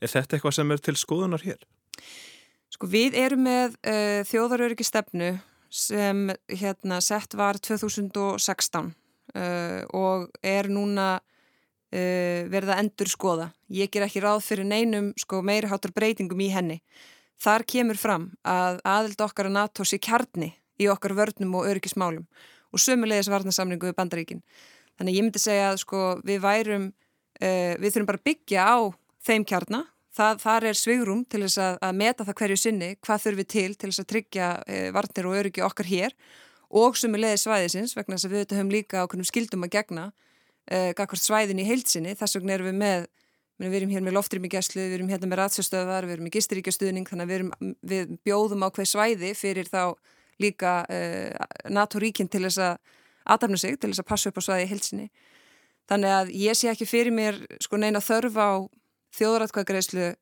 Er 0.00 0.08
þetta 0.08 0.36
eitthvað 0.36 0.54
sem 0.54 0.70
er 0.70 0.78
til 0.78 0.94
skoðunar 0.94 1.42
hér? 1.42 1.58
Sko 2.70 2.86
við 2.90 3.16
erum 3.18 3.42
með 3.46 3.74
uh, 3.86 4.22
þjóðaröryggi 4.30 4.86
stefnu 4.86 5.38
sem 5.74 6.30
hérna 6.46 7.00
sett 7.02 7.34
var 7.34 7.58
2016 7.58 8.92
uh, 9.34 9.82
og 9.90 10.30
er 10.42 10.70
núna 10.70 11.18
uh, 11.18 12.40
verið 12.50 12.70
að 12.70 12.80
endur 12.84 13.10
skoða. 13.10 13.50
Ég 13.74 13.90
ger 13.90 14.06
ekki 14.06 14.22
ráð 14.22 14.44
fyrir 14.46 14.70
neinum 14.70 15.12
sko, 15.18 15.42
meiri 15.42 15.70
hátar 15.70 15.94
breytingum 15.94 16.42
í 16.46 16.50
henni. 16.54 16.80
Þar 17.42 17.66
kemur 17.66 17.98
fram 17.98 18.30
að 18.46 18.78
aðild 18.86 19.22
okkar 19.26 19.50
að 19.50 19.58
NATO 19.58 19.86
sé 19.86 19.98
kjarni 19.98 20.52
í 20.78 20.86
okkar 20.90 21.14
vörnum 21.18 21.58
og 21.58 21.66
öryggismálum 21.70 22.26
og 22.74 22.82
sömulegis 22.82 23.30
varnarsamningu 23.32 23.88
við 23.90 23.96
bandaríkin. 23.98 24.44
Þannig 24.98 25.18
ég 25.18 25.26
myndi 25.26 25.42
segja 25.42 25.72
að 25.72 25.80
sko 25.82 26.04
við 26.26 26.42
værum, 26.44 26.86
uh, 27.40 27.72
við 27.80 27.90
þurfum 27.90 28.10
bara 28.10 28.22
að 28.22 28.28
byggja 28.30 28.66
á 28.66 28.76
þeim 29.24 29.46
kjarnar, 29.48 29.90
þar 30.14 30.68
er 30.68 30.78
svigrum 30.78 31.24
til 31.26 31.40
þess 31.42 31.58
að, 31.58 31.80
að 31.82 31.96
meta 31.98 32.26
það 32.26 32.36
hverju 32.38 32.58
sinni, 32.60 32.90
hvað 33.02 33.22
þurfum 33.24 33.40
við 33.40 33.48
til 33.50 33.70
til 33.74 33.88
þess 33.90 34.02
að 34.04 34.10
tryggja 34.12 34.50
uh, 34.62 34.88
varnir 34.94 35.30
og 35.30 35.38
öryggi 35.40 35.64
okkar 35.66 35.90
hér 35.90 36.14
og 36.74 36.98
sömulegis 36.98 37.46
svæðisins 37.46 37.96
vegna 37.98 38.18
þess 38.18 38.28
að 38.28 38.36
við 38.36 38.54
höfum 38.54 38.70
líka 38.70 39.02
okkur 39.06 39.26
skildum 39.26 39.66
að 39.66 39.74
gegna 39.74 40.06
uh, 40.10 40.90
gagvart 40.94 41.22
svæðin 41.22 41.62
í 41.62 41.66
heilsinni, 41.66 42.14
þess 42.18 42.38
vegna 42.38 42.58
erum 42.58 42.70
við 42.70 42.80
með 42.82 43.06
við 43.62 43.76
erum 43.78 43.92
hér 43.94 44.02
með 44.02 44.16
loftrými 44.16 44.50
gæslu, 44.50 44.82
við 44.82 44.96
erum 44.98 45.10
hérna 45.12 45.28
með 45.30 45.40
ratsjastöðar, 45.42 46.08
við 46.08 46.16
erum 46.16 46.26
með 46.26 46.36
gisturíkjastuðning 46.38 47.06
þannig 47.06 47.24
að 47.24 47.30
við, 47.30 47.36
erum, 47.38 47.74
við 47.86 48.14
bjóðum 48.26 48.64
á 48.66 48.68
hver 48.74 48.88
svæði 48.90 49.30
fyrir 49.38 49.70
þá 49.70 49.94
líka 50.42 50.82
uh, 50.88 51.46
NATO-ríkinn 51.70 52.30
til 52.32 52.44
þess 52.46 52.62
að 52.62 52.76
aðdæfna 53.34 53.60
sig, 53.60 53.78
til 53.80 53.90
þess 53.92 54.02
að 54.02 54.10
passa 54.10 54.30
upp 54.30 54.40
á 54.40 54.46
svæði 54.46 54.66
í 54.66 54.70
hilsinni. 54.72 55.08
Þannig 55.90 56.14
að 56.16 56.32
ég 56.40 56.58
sé 56.58 56.70
ekki 56.72 56.88
fyrir 56.88 57.14
mér 57.14 57.40
sko 57.62 57.80
neina 57.80 58.00
þörf 58.04 58.36
á 58.40 58.50
þjóðratkvæðgreðslu 59.18 60.12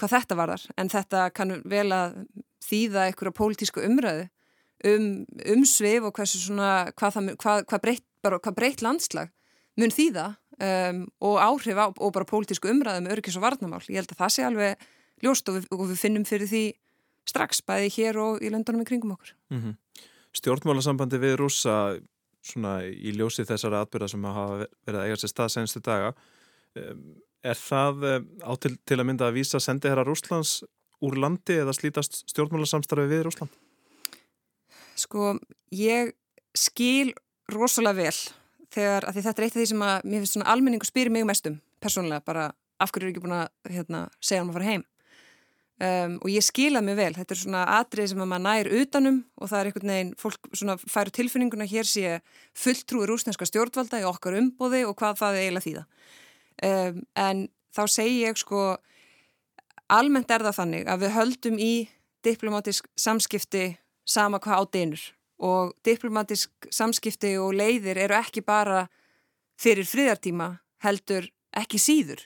hvað 0.00 0.14
þetta 0.16 0.38
varðar, 0.38 0.62
en 0.80 0.90
þetta 0.90 1.26
kann 1.36 1.58
vel 1.68 1.88
að 1.94 2.22
þýða 2.64 3.08
einhverja 3.08 3.36
pólitísku 3.36 3.82
umræðu 3.84 4.28
um 4.88 5.08
umsvið 5.54 6.08
og 6.08 6.20
svona, 6.26 6.70
hvað, 6.98 7.16
það, 7.16 7.28
hvað, 7.38 7.64
hvað, 7.70 7.82
breytt, 7.84 8.06
bara, 8.24 8.38
hvað 8.42 8.56
breytt 8.56 8.82
landslag 8.82 9.30
mun 9.78 9.94
þýða 9.94 10.24
um, 10.58 11.04
og 11.22 11.36
áhrif 11.42 11.78
á, 11.78 11.86
og 11.92 12.14
bara 12.16 12.28
pólitísku 12.28 12.70
umræðum 12.72 13.10
örgis 13.12 13.38
og 13.38 13.44
varnamál. 13.46 13.82
Ég 13.88 14.02
held 14.02 14.14
að 14.14 14.22
það 14.24 14.34
sé 14.34 14.46
alveg 14.48 14.88
ljóst 15.22 15.48
og 15.48 15.58
við, 15.58 15.68
og 15.70 15.84
við 15.92 16.00
finnum 16.02 16.26
fyrir 16.28 16.50
því 16.50 16.64
strax 17.28 17.62
bæði 17.66 17.90
hér 17.96 18.18
og 18.22 18.42
í 18.42 18.50
löndunum 18.52 18.82
í 18.82 18.88
kringum 18.88 19.14
okkur. 19.16 19.34
Mm 19.50 19.60
-hmm. 19.62 19.74
Stjórnmálasambandi 20.32 21.18
við 21.18 21.36
rúsa 21.36 22.00
svona 22.42 22.82
í 22.86 23.12
ljósi 23.14 23.44
þessara 23.46 23.82
atbyrða 23.84 24.08
sem 24.08 24.24
hafa 24.24 24.66
verið 24.86 25.00
að 25.00 25.06
eiga 25.06 25.16
sér 25.20 25.28
stað 25.28 25.52
senstu 25.54 25.80
daga 25.80 26.14
er 27.42 27.58
það 27.58 28.06
á 28.42 28.52
til, 28.58 28.98
að 28.98 29.06
mynda 29.06 29.28
að 29.28 29.38
vísa 29.40 29.60
sendi 29.60 29.90
herra 29.90 30.04
Rúslands 30.06 30.62
úr 31.02 31.18
landi 31.18 31.58
eða 31.62 31.74
slítast 31.74 32.22
stjórnmálasamstarfi 32.30 33.10
við 33.10 33.24
Rúsland? 33.26 33.50
Sko, 34.98 35.36
ég 35.74 36.14
skil 36.54 37.12
rosalega 37.50 37.98
vel 37.98 38.18
þegar, 38.72 39.08
að 39.08 39.16
því 39.16 39.24
þetta 39.26 39.42
er 39.42 39.46
eitt 39.46 39.56
af 39.56 39.60
því 39.60 39.68
sem 39.72 39.84
að 39.86 40.06
mér 40.06 40.22
finnst 40.22 40.36
svona 40.36 40.52
almenningu 40.52 40.88
spyrir 40.88 41.12
mig 41.12 41.26
mestum, 41.28 41.58
persónulega, 41.82 42.24
bara 42.24 42.50
af 42.82 42.92
hverju 42.92 43.08
er 43.08 43.12
ekki 43.12 43.24
búin 43.24 43.36
að 43.40 43.74
hérna, 43.74 44.06
segja 44.22 44.42
hann 44.42 44.48
um 44.48 44.54
að 44.54 44.60
fara 44.60 44.70
heim 44.70 44.86
um, 45.82 46.14
og 46.22 46.30
ég 46.30 46.44
skila 46.44 46.82
mig 46.84 46.96
vel, 46.98 47.12
þetta 47.16 47.34
er 47.34 47.40
svona 47.40 47.62
atrið 47.78 48.12
sem 48.12 48.22
að 48.22 48.30
maður 48.30 48.44
nær 48.46 48.70
utanum 48.82 49.18
og 49.36 49.50
það 49.50 49.58
er 49.58 49.70
einhvern 49.70 49.92
veginn, 49.92 50.12
fólk 50.20 50.50
svona 50.54 50.76
færu 50.80 51.14
tilfinninguna 51.18 51.66
hér 51.68 51.88
sé 51.88 52.14
fulltrúi 52.58 53.08
rúsneska 53.10 53.48
stjórnvalda 53.48 54.02
í 54.02 54.06
okkar 54.08 54.38
umbóði 54.40 54.84
og 54.88 54.96
hvað 55.00 55.18
það 55.22 55.38
er 55.38 55.46
eiginlega 55.46 55.66
þýða. 55.66 55.84
Um, 56.62 57.02
en 57.18 57.44
þá 57.74 57.82
segi 57.90 58.22
ég 58.22 58.38
sko 58.40 58.62
almennt 59.92 60.30
er 60.30 60.46
það 60.46 60.58
þannig 60.60 60.88
að 60.88 61.04
við 61.04 61.14
höldum 61.16 61.58
í 61.58 61.74
diplomatisk 62.22 62.88
samskipti 62.96 63.66
sama 64.06 64.40
hvað 64.42 64.62
á 64.62 64.64
dynur. 64.76 65.04
Og 65.42 65.72
diplomatisk 65.82 66.68
samskipti 66.70 67.34
og 67.42 67.56
leiðir 67.58 67.98
eru 68.04 68.14
ekki 68.14 68.44
bara 68.46 68.84
fyrir 69.58 69.88
friðartíma 69.88 70.52
heldur 70.84 71.26
ekki 71.58 71.80
síður 71.82 72.22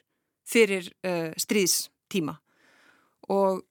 fyrir 0.47 0.91
uh, 1.03 1.33
stríðstíma 1.41 2.37
og 3.33 3.63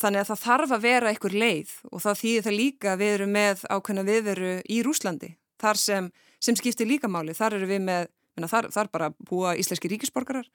þannig 0.00 0.22
að 0.22 0.30
það 0.30 0.42
þarf 0.44 0.74
að 0.74 0.84
vera 0.84 1.10
einhver 1.10 1.36
leið 1.36 1.74
og 1.90 2.02
það 2.04 2.20
þýðir 2.22 2.46
það 2.46 2.56
líka 2.56 2.92
að 2.92 3.02
við 3.02 3.14
erum 3.16 3.34
með 3.36 3.64
ákveðna 3.68 4.06
viðveru 4.08 4.52
í 4.64 4.78
Rúslandi 4.86 5.34
þar 5.60 5.80
sem, 5.80 6.08
sem 6.40 6.56
skiptir 6.56 6.88
líka 6.88 7.10
máli, 7.10 7.34
þar 7.36 7.58
eru 7.58 7.68
við 7.68 7.82
með, 7.84 8.08
þar, 8.48 8.70
þar 8.72 8.90
bara 8.94 9.10
búa 9.28 9.56
íslenski 9.60 9.90
ríkisborgarar 9.92 10.48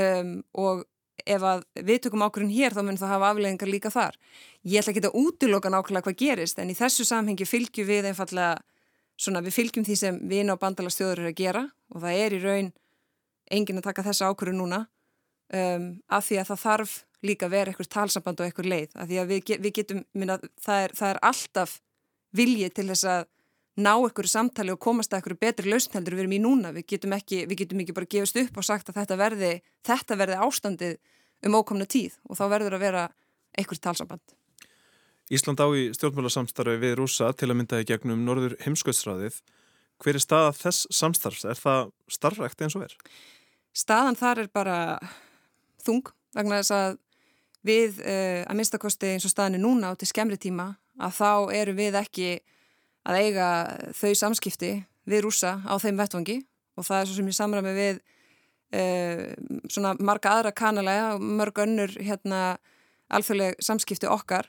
um, 0.00 0.38
og 0.56 0.86
ef 1.28 1.44
að 1.44 1.64
við 1.84 2.04
tökum 2.06 2.24
ákvörðin 2.24 2.54
hér 2.54 2.72
þá 2.76 2.82
mun 2.86 2.98
það 3.00 3.12
hafa 3.12 3.30
afleggingar 3.34 3.68
líka 3.68 3.90
þar. 3.92 4.14
Ég 4.64 4.80
ætla 4.80 4.94
ekki 4.94 5.02
að 5.04 5.18
útiloka 5.20 5.72
nákvæmlega 5.72 6.06
hvað 6.06 6.20
gerist 6.22 6.60
en 6.62 6.70
í 6.72 6.76
þessu 6.78 7.04
samhengi 7.04 7.48
fylgjum 7.48 7.88
við 7.88 8.08
einfallega, 8.08 8.62
svona 9.20 9.42
við 9.44 9.56
fylgjum 9.58 9.84
því 9.84 9.96
sem 10.00 10.20
inn 10.32 10.52
á 10.52 10.56
bandalastjóður 10.60 11.20
eru 11.20 11.32
að 11.32 11.40
gera 11.42 11.66
og 11.92 12.00
það 12.04 12.22
er 12.24 12.36
í 12.36 12.40
raun 12.44 12.70
engin 13.52 13.80
að 13.82 13.88
taka 13.90 14.06
þessa 14.06 14.30
ákvörðu 14.30 14.56
núna 14.56 14.80
um, 15.56 15.86
af 16.08 16.26
því 16.28 16.40
að 16.40 16.50
það 16.50 16.62
þarf 16.64 16.96
líka 17.26 17.46
að 17.46 17.54
vera 17.56 17.72
eitthvað 17.72 17.92
talsamband 17.92 18.40
og 18.40 18.48
eitthvað 18.48 18.70
leið 18.72 18.96
af 18.96 19.08
því 19.10 19.20
að 19.20 19.30
við, 19.30 19.52
við 19.60 19.74
getum, 19.76 20.02
minna, 20.16 20.38
það, 20.62 20.84
er, 20.84 20.94
það 20.96 21.12
er 21.12 21.22
alltaf 21.30 21.76
viljið 22.36 22.74
til 22.76 22.88
þess 22.92 23.08
að 23.10 23.28
ná 23.80 23.92
einhverju 23.94 24.30
samtali 24.30 24.74
og 24.74 24.80
komast 24.82 25.12
að 25.12 25.20
einhverju 25.20 25.40
betri 25.40 25.70
lausnheldur 25.70 26.16
við 26.16 26.24
erum 26.24 26.34
í 26.36 26.40
núna. 26.42 26.72
Við 26.74 26.86
getum 26.94 27.14
ekki, 27.16 27.44
við 27.48 27.62
getum 27.62 27.80
ekki 27.84 27.96
bara 27.96 28.10
gefist 28.10 28.40
upp 28.40 28.60
og 28.60 28.66
sagt 28.66 28.90
að 28.90 29.00
þetta 29.00 29.18
verði, 29.20 29.52
þetta 29.86 30.18
verði 30.20 30.40
ástandið 30.46 30.98
um 31.46 31.56
ókomna 31.56 31.86
tíð 31.88 32.18
og 32.28 32.38
þá 32.38 32.44
verður 32.52 32.76
að 32.76 32.84
vera 32.84 33.06
einhverju 33.56 33.84
talsamband. 33.86 34.36
Ísland 35.30 35.62
á 35.62 35.66
í 35.70 35.88
stjórnmálasamstarfi 35.94 36.76
við 36.82 36.96
rúsa 36.98 37.30
til 37.38 37.52
að 37.52 37.60
mynda 37.60 37.80
í 37.80 37.86
gegnum 37.86 38.24
Norður 38.26 38.56
heimskvöldsræðið. 38.64 39.38
Hver 40.02 40.16
er 40.16 40.24
staða 40.24 40.52
þess 40.56 40.88
samstarfs? 40.96 41.44
Er 41.46 41.58
það 41.60 41.92
starfrækt 42.10 42.64
eins 42.64 42.76
og 42.78 42.88
er? 42.88 42.94
Staðan 43.76 44.18
þar 44.18 44.42
er 44.42 44.48
bara 44.50 44.78
þung 45.84 46.12
vegna 46.36 46.60
þess 46.60 46.74
að 46.76 46.98
við 47.66 47.98
uh, 48.04 48.42
að 48.46 48.56
minnstakosti 48.58 49.14
eins 49.14 49.26
og 49.28 49.34
staðinni 49.34 49.60
núna 49.62 49.92
á 49.92 49.98
til 49.98 50.08
skemmri 50.08 50.38
tíma 50.40 50.72
að 51.00 51.16
þá 51.18 51.32
eru 51.56 51.74
við 51.76 51.98
ekki 52.00 52.30
að 53.08 53.20
eiga 53.24 53.48
þau 53.96 54.14
samskipti 54.22 54.72
við 55.08 55.24
rúsa 55.24 55.58
á 55.64 55.74
þeim 55.80 56.00
vettvangi. 56.00 56.38
Og 56.78 56.86
það 56.86 57.00
er 57.00 57.08
svo 57.08 57.16
sem 57.18 57.28
ég 57.28 57.36
samræmi 57.36 57.74
við 57.76 58.00
uh, 58.00 59.26
svona 59.72 59.94
marga 59.98 60.36
aðra 60.36 60.54
kanalega 60.56 61.14
og 61.16 61.24
mörg 61.40 61.62
önnur 61.64 61.96
hérna 61.98 62.58
alþjóðleg 63.10 63.58
samskipti 63.64 64.08
okkar 64.08 64.48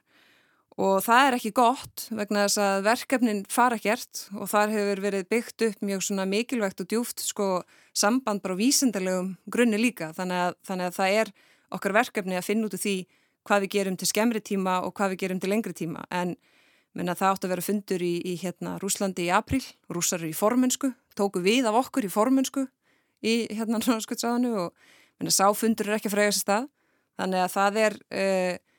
og 0.81 0.97
það 1.05 1.27
er 1.27 1.37
ekki 1.37 1.53
gott 1.55 2.05
vegna 2.09 2.47
þess 2.47 2.61
að 2.63 2.85
verkefnin 2.87 3.41
fara 3.51 3.77
ekkert 3.77 4.25
og 4.33 4.49
þar 4.49 4.73
hefur 4.73 5.01
verið 5.05 5.29
byggt 5.29 5.65
upp 5.67 5.85
mjög 5.85 6.05
svona 6.07 6.27
mikilvægt 6.29 6.81
og 6.81 6.89
djúft 6.89 7.23
sko 7.23 7.49
samband 7.93 8.41
bara 8.41 8.57
vísendarlegum 8.57 9.35
grunni 9.51 9.77
líka. 9.77 10.09
Þannig 10.17 10.45
að, 10.47 10.55
þannig 10.67 10.89
að 10.89 10.97
það 10.97 11.17
er 11.21 11.33
okkar 11.77 11.97
verkefni 11.99 12.39
að 12.39 12.47
finna 12.47 12.69
út 12.69 12.77
af 12.77 12.81
því 12.81 12.95
hvað 13.47 13.65
við 13.65 13.73
gerum 13.75 13.99
til 13.99 14.09
skemmri 14.09 14.41
tíma 14.41 14.79
og 14.85 14.95
hvað 14.97 15.13
við 15.13 15.21
gerum 15.25 15.43
til 15.43 15.51
lengri 15.53 15.75
tíma. 15.77 16.05
En 16.09 16.35
Menna, 16.91 17.15
það 17.15 17.33
átti 17.33 17.47
að 17.47 17.51
vera 17.53 17.63
fundur 17.63 18.03
í, 18.03 18.15
í 18.27 18.33
hérna, 18.41 18.73
Rúslandi 18.81 19.29
í 19.29 19.31
april, 19.31 19.61
rússar 19.95 20.19
eru 20.19 20.33
í 20.33 20.35
formensku, 20.35 20.89
tóku 21.15 21.39
við 21.43 21.69
af 21.69 21.77
okkur 21.85 22.03
í 22.03 22.11
formensku 22.11 22.65
í 23.23 23.35
hérna 23.47 23.79
náttúrulega 23.79 24.33
og 24.59 24.73
menna, 25.21 25.31
sá 25.31 25.45
fundur 25.55 25.87
er 25.87 25.99
ekki 25.99 26.11
að 26.11 26.15
frega 26.17 26.33
sér 26.35 26.43
stað. 26.43 26.67
Þannig 27.21 27.43
að 27.45 27.53
það 27.53 27.79
er, 27.85 27.97
uh, 28.17 28.70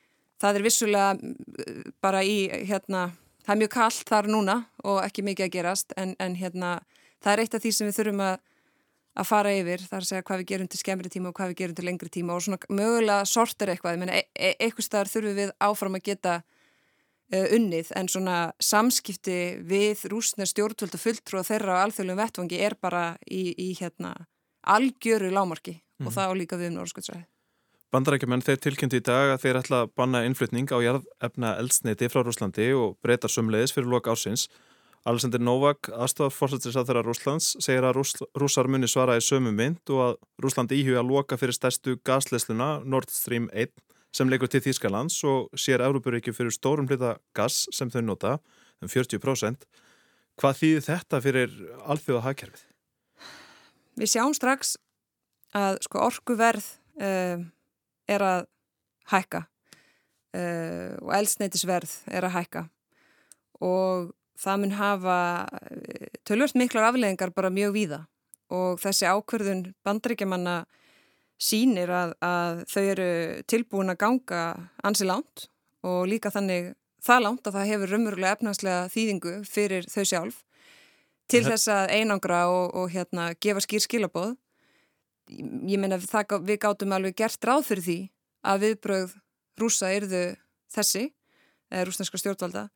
það 0.43 0.59
er 0.59 0.67
vissulega 0.67 1.17
uh, 1.17 1.83
bara 2.05 2.23
í, 2.27 2.39
hérna, 2.69 3.09
það 3.47 3.55
er 3.55 3.61
mjög 3.65 3.75
kallt 3.79 4.09
þar 4.13 4.31
núna 4.31 4.63
og 4.85 5.03
ekki 5.05 5.27
mikið 5.27 5.49
að 5.49 5.55
gerast 5.57 5.95
en, 5.97 6.17
en 6.23 6.39
hérna, 6.39 6.79
það 7.23 7.35
er 7.35 7.45
eitt 7.45 7.59
af 7.59 7.65
því 7.65 7.75
sem 7.77 7.91
við 7.91 7.99
þurfum 8.01 8.25
að, 8.27 8.39
að 9.23 9.29
fara 9.29 9.57
yfir, 9.57 9.87
það 9.89 9.99
er 9.99 10.07
að 10.07 10.11
segja 10.11 10.29
hvað 10.29 10.43
við 10.43 10.51
gerum 10.53 10.73
til 10.73 10.83
skemmri 10.83 11.13
tíma 11.13 11.33
og 11.33 11.39
hvað 11.39 11.53
við 11.53 11.61
gerum 11.63 11.79
til 11.79 11.89
lengri 11.89 12.13
tíma 12.13 12.37
og 12.37 12.47
svona 12.47 12.73
mögulega 12.73 13.29
sortir 13.29 13.73
eitthvað, 13.73 13.97
ég 13.97 14.03
menna, 14.05 14.19
e 14.19 14.27
e 14.35 14.55
eitthvað 14.59 14.89
staðar 14.89 15.13
þurfum 15.15 15.39
við 15.39 15.55
áfram 15.71 16.01
að 16.01 16.11
geta 16.11 16.41
Eh, 17.33 17.49
unnið 17.57 17.89
en 17.97 18.11
svona 18.13 18.39
samskipti 18.61 19.37
við 19.65 20.03
rúsna 20.13 20.45
stjórnvöld 20.45 20.99
og 20.99 21.01
fulltrú 21.01 21.39
og 21.41 21.47
þeirra 21.49 21.79
á 21.81 21.83
alþjóðlum 21.87 22.19
vettvangi 22.21 22.59
er 22.61 22.75
bara 22.77 23.05
í, 23.25 23.55
í 23.57 23.71
hérna 23.79 24.11
algjöru 24.69 25.31
lámarki 25.33 25.79
mm. 25.79 26.05
og 26.05 26.11
mhm. 26.11 26.17
það 26.19 26.29
á 26.29 26.33
líka 26.37 26.59
við 26.61 26.69
um 26.69 26.77
Norskjöldsræði. 26.77 27.25
Bandarækjumenn 27.93 28.41
þeir 28.41 28.61
tilkynnti 28.65 29.03
í 29.03 29.05
dag 29.05 29.35
að 29.35 29.43
þeir 29.43 29.59
ætla 29.59 29.79
að 29.85 29.91
banna 30.01 30.23
innflutning 30.25 30.71
á 30.73 30.81
jarðefna 30.81 31.57
eldsneiti 31.61 32.09
frá 32.09 32.23
Rúslandi 32.25 32.71
og 32.73 32.95
breytar 33.05 33.29
sumleiðis 33.29 33.75
fyrir 33.77 33.93
loka 33.93 34.15
ársins. 34.15 34.47
Alessandir 35.05 35.43
Novak, 35.43 35.91
þeirra 35.91 37.03
Rúslands, 37.05 37.51
segir 37.61 37.85
að 37.85 37.99
Rús, 37.99 38.15
rússar 38.39 38.71
muni 38.71 38.89
svara 38.89 39.19
í 39.19 39.25
sömu 39.25 39.53
mynd 39.53 39.93
og 39.93 40.03
að 40.07 40.17
Rúsland 40.41 40.73
íhuga 40.73 41.03
að 41.03 41.11
loka 41.11 41.37
fyrir 41.37 41.59
stærstu 41.59 41.99
gaslesluna 42.07 42.81
Nord 42.87 43.13
Stream 43.13 43.51
1 43.53 43.75
sem 44.15 44.31
leikur 44.31 44.49
til 44.49 44.63
Þýskalands 44.65 45.21
og 45.29 45.53
sér 45.53 45.85
Európaríkju 45.85 46.33
fyrir 46.37 46.55
stórum 46.55 46.89
hlita 46.89 47.19
gas 47.37 47.67
sem 47.77 47.93
þau 47.93 48.01
nota, 48.07 48.37
um 48.81 48.89
40%. 48.89 49.67
Hvað 50.41 50.61
þýðir 50.63 50.87
þetta 50.89 51.25
fyrir 51.25 51.57
alþjóða 51.85 52.29
hagkerfið? 52.31 52.69
Við 54.01 54.15
sjáum 54.15 54.33
strax 54.33 54.79
að 55.53 55.83
sko, 55.85 56.07
orkuverð 56.09 56.77
uh, 57.03 57.43
er 58.11 58.25
að 58.27 58.47
hækka 59.13 59.45
uh, 60.37 60.95
og 61.03 61.15
elsneitisverð 61.17 61.95
er 62.11 62.27
að 62.29 62.37
hækka. 62.37 62.67
Og 63.63 64.13
það 64.43 64.63
mun 64.63 64.75
hafa 64.75 65.17
eh, 65.71 66.09
tölvört 66.27 66.57
miklar 66.59 66.89
afleggingar 66.89 67.31
bara 67.31 67.53
mjög 67.53 67.77
víða. 67.77 68.01
Og 68.53 68.81
þessi 68.83 69.07
ákverðun 69.07 69.69
bandrækjamanna 69.87 70.65
sínir 71.43 71.91
að, 71.95 72.15
að 72.23 72.63
þau 72.71 72.83
eru 72.83 73.11
tilbúin 73.51 73.93
að 73.93 74.01
ganga 74.03 74.43
ansi 74.83 75.07
lánt 75.07 75.47
og 75.87 76.07
líka 76.11 76.31
þannig 76.35 76.73
það 77.03 77.25
lánt 77.27 77.47
að 77.47 77.57
það 77.57 77.71
hefur 77.71 77.93
raunverulega 77.95 78.37
efnagslega 78.37 78.91
þýðingu 78.93 79.35
fyrir 79.49 79.89
þau 79.91 80.05
sjálf 80.07 80.43
til 81.33 81.43
þess 81.47 81.71
að 81.73 81.95
einangra 81.97 82.45
og, 82.53 82.75
og 82.77 82.93
hérna 82.93 83.33
gefa 83.43 83.63
skýr 83.65 83.83
skilaboð 83.87 84.35
ég 85.31 85.81
meina 85.81 85.99
það, 86.03 86.39
við 86.47 86.61
gátum 86.65 86.95
alveg 86.97 87.17
gert 87.19 87.45
ráð 87.47 87.67
fyrir 87.69 87.87
því 87.87 87.99
að 88.49 88.65
viðbröð 88.67 89.15
rúsa 89.61 89.93
erðu 89.93 90.23
þessi 90.73 91.05
eða 91.73 91.85
rúsneska 91.89 92.21
stjórnvalda. 92.21 92.67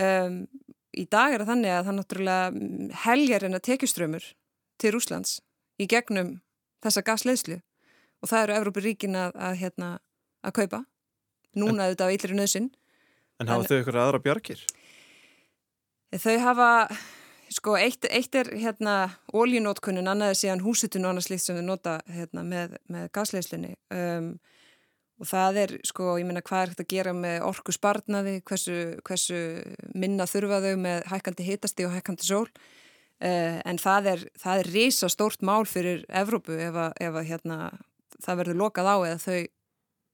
Um, 0.00 0.42
í 0.94 1.06
dag 1.10 1.34
er 1.34 1.42
það 1.42 1.52
þannig 1.54 1.74
að 1.74 1.86
það 1.86 1.98
náttúrulega 1.98 2.98
helgar 3.04 3.46
en 3.46 3.58
að 3.58 3.64
tekjuströmmur 3.68 4.28
til 4.80 4.92
Rúslands 4.94 5.38
í 5.80 5.86
gegnum 5.90 6.36
þessa 6.84 7.02
gasleðslu 7.06 7.58
og 8.20 8.30
það 8.30 8.44
eru 8.44 8.58
Evrópuríkin 8.58 9.16
að, 9.18 9.34
að, 9.34 9.56
hérna, 9.62 9.90
að 10.46 10.56
kaupa. 10.60 10.84
Núna 11.58 11.72
en, 11.72 11.82
auðvitað 11.88 12.12
á 12.12 12.14
yllri 12.14 12.36
nöðsin 12.38 12.68
En 13.40 13.48
hafa 13.48 13.70
þau 13.70 13.78
ykkur 13.80 13.98
aðra 14.02 14.20
bjargir? 14.22 14.60
Þau 16.20 16.36
hafa 16.44 16.68
sko 17.50 17.74
eitt, 17.78 18.06
eitt 18.10 18.34
er 18.38 18.50
hérna 18.54 18.94
ólínótkunnin 19.34 20.08
annaði 20.10 20.38
síðan 20.44 20.62
húsitun 20.64 21.06
og 21.06 21.14
annars 21.14 21.30
líkt 21.32 21.44
sem 21.44 21.58
þau 21.58 21.66
nota 21.66 21.98
hérna, 22.10 22.44
með, 22.46 22.76
með 22.92 23.08
gasleðslunni 23.16 23.74
um, 23.94 24.32
og 25.20 25.28
það 25.28 25.60
er 25.64 25.74
sko, 25.88 26.14
ég 26.20 26.28
meina 26.28 26.42
hvað 26.44 26.62
er 26.62 26.72
hægt 26.72 26.84
að 26.84 26.92
gera 26.94 27.14
með 27.16 27.42
orku 27.44 27.74
sparnaði, 27.76 28.38
hversu, 28.48 28.76
hversu 29.04 29.40
minna 29.92 30.28
þurfa 30.30 30.62
þau 30.64 30.74
með 30.80 31.08
hækkandi 31.10 31.48
hitasti 31.48 31.86
og 31.88 31.96
hækkandi 31.96 32.26
sól? 32.26 32.46
Uh, 33.20 33.58
en 33.68 33.76
það 33.76 34.06
er, 34.14 34.22
það 34.40 34.62
er 34.62 34.70
risa 34.72 35.10
stórt 35.12 35.42
mál 35.44 35.66
fyrir 35.68 36.06
Evrópu 36.08 36.54
ef 36.56 36.78
að, 36.86 36.94
ef 37.04 37.18
að 37.20 37.26
hérna, 37.28 37.58
það 38.16 38.38
verður 38.40 38.60
lokað 38.62 38.88
á 38.88 38.96
eða 39.10 39.18
þau 39.26 39.40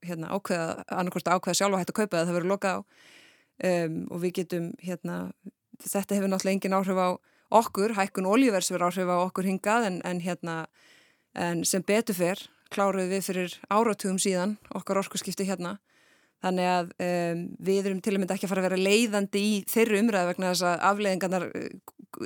hérna, 0.07 0.33
ákveða, 0.35 0.73
annarkort 0.97 1.31
ákveða 1.31 1.59
sjálfa 1.61 1.83
hægt 1.83 1.93
að 1.93 1.99
kaupa 2.01 2.19
eða 2.19 2.27
það 2.27 2.39
verður 2.41 2.53
lokað 2.55 2.75
á. 2.75 2.81
Um, 3.67 4.01
og 4.13 4.21
við 4.25 4.35
getum 4.41 4.67
hérna, 4.85 5.21
þetta 5.83 6.19
hefur 6.19 6.31
náttúrulega 6.33 6.57
engin 6.57 6.77
áhrif 6.77 7.01
á 7.01 7.09
okkur, 7.61 7.95
hækkun 7.97 8.29
olíverðs 8.29 8.73
verður 8.73 8.91
áhrif 8.91 9.11
á 9.13 9.17
okkur 9.27 9.47
hingað 9.47 9.89
en, 9.91 9.99
en, 10.05 10.21
hérna, 10.21 10.57
en 11.35 11.65
sem 11.65 11.85
betur 11.87 12.17
fyrr 12.19 12.47
kláruð 12.75 13.13
við 13.13 13.27
fyrir 13.29 13.59
áratugum 13.71 14.19
síðan 14.19 14.57
okkar 14.75 14.99
orkusskipti 15.03 15.47
hérna 15.47 15.77
þannig 16.45 16.71
að 16.71 16.89
um, 17.07 17.45
við 17.65 17.91
erum 17.91 18.01
til 18.05 18.17
og 18.17 18.23
með 18.23 18.35
ekki 18.35 18.49
að 18.49 18.53
fara 18.53 18.65
að 18.65 18.69
vera 18.69 18.83
leiðandi 18.89 19.43
í 19.43 19.53
þeirru 19.71 20.01
umræð 20.03 20.31
vegna 20.33 20.51
þess 20.53 20.67
að 20.67 20.83
afleiðingarnar 20.91 21.47
uh, 21.49 21.69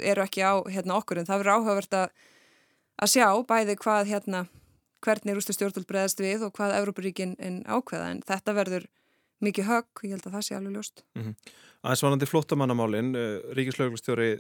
eru 0.01 0.25
ekki 0.25 0.43
á 0.45 0.53
hérna, 0.71 0.97
okkur 0.97 1.21
en 1.21 1.29
það 1.29 1.43
verður 1.43 1.59
áhugavert 1.59 1.99
að, 2.01 2.17
að 3.05 3.13
sjá 3.15 3.29
bæði 3.53 3.77
hvað 3.85 4.11
hérna 4.11 4.47
hvernig 5.05 5.37
rústu 5.37 5.57
stjórnvöld 5.57 5.89
bregðast 5.89 6.21
við 6.21 6.47
og 6.47 6.55
hvað 6.57 6.77
Európaríkin 6.81 7.37
ákveða 7.69 8.11
en 8.13 8.25
þetta 8.27 8.57
verður 8.57 8.89
mikið 9.41 9.69
högg, 9.71 10.03
ég 10.05 10.15
held 10.15 10.27
að 10.29 10.35
það 10.37 10.47
sé 10.47 10.57
alveg 10.57 10.75
ljóst. 10.77 11.05
Mm 11.17 11.23
-hmm. 11.23 11.53
Aðeins 11.81 12.05
vanandi 12.05 12.29
flottamannamálin, 12.29 13.15
uh, 13.17 13.53
Ríkislauglustjóri 13.57 14.35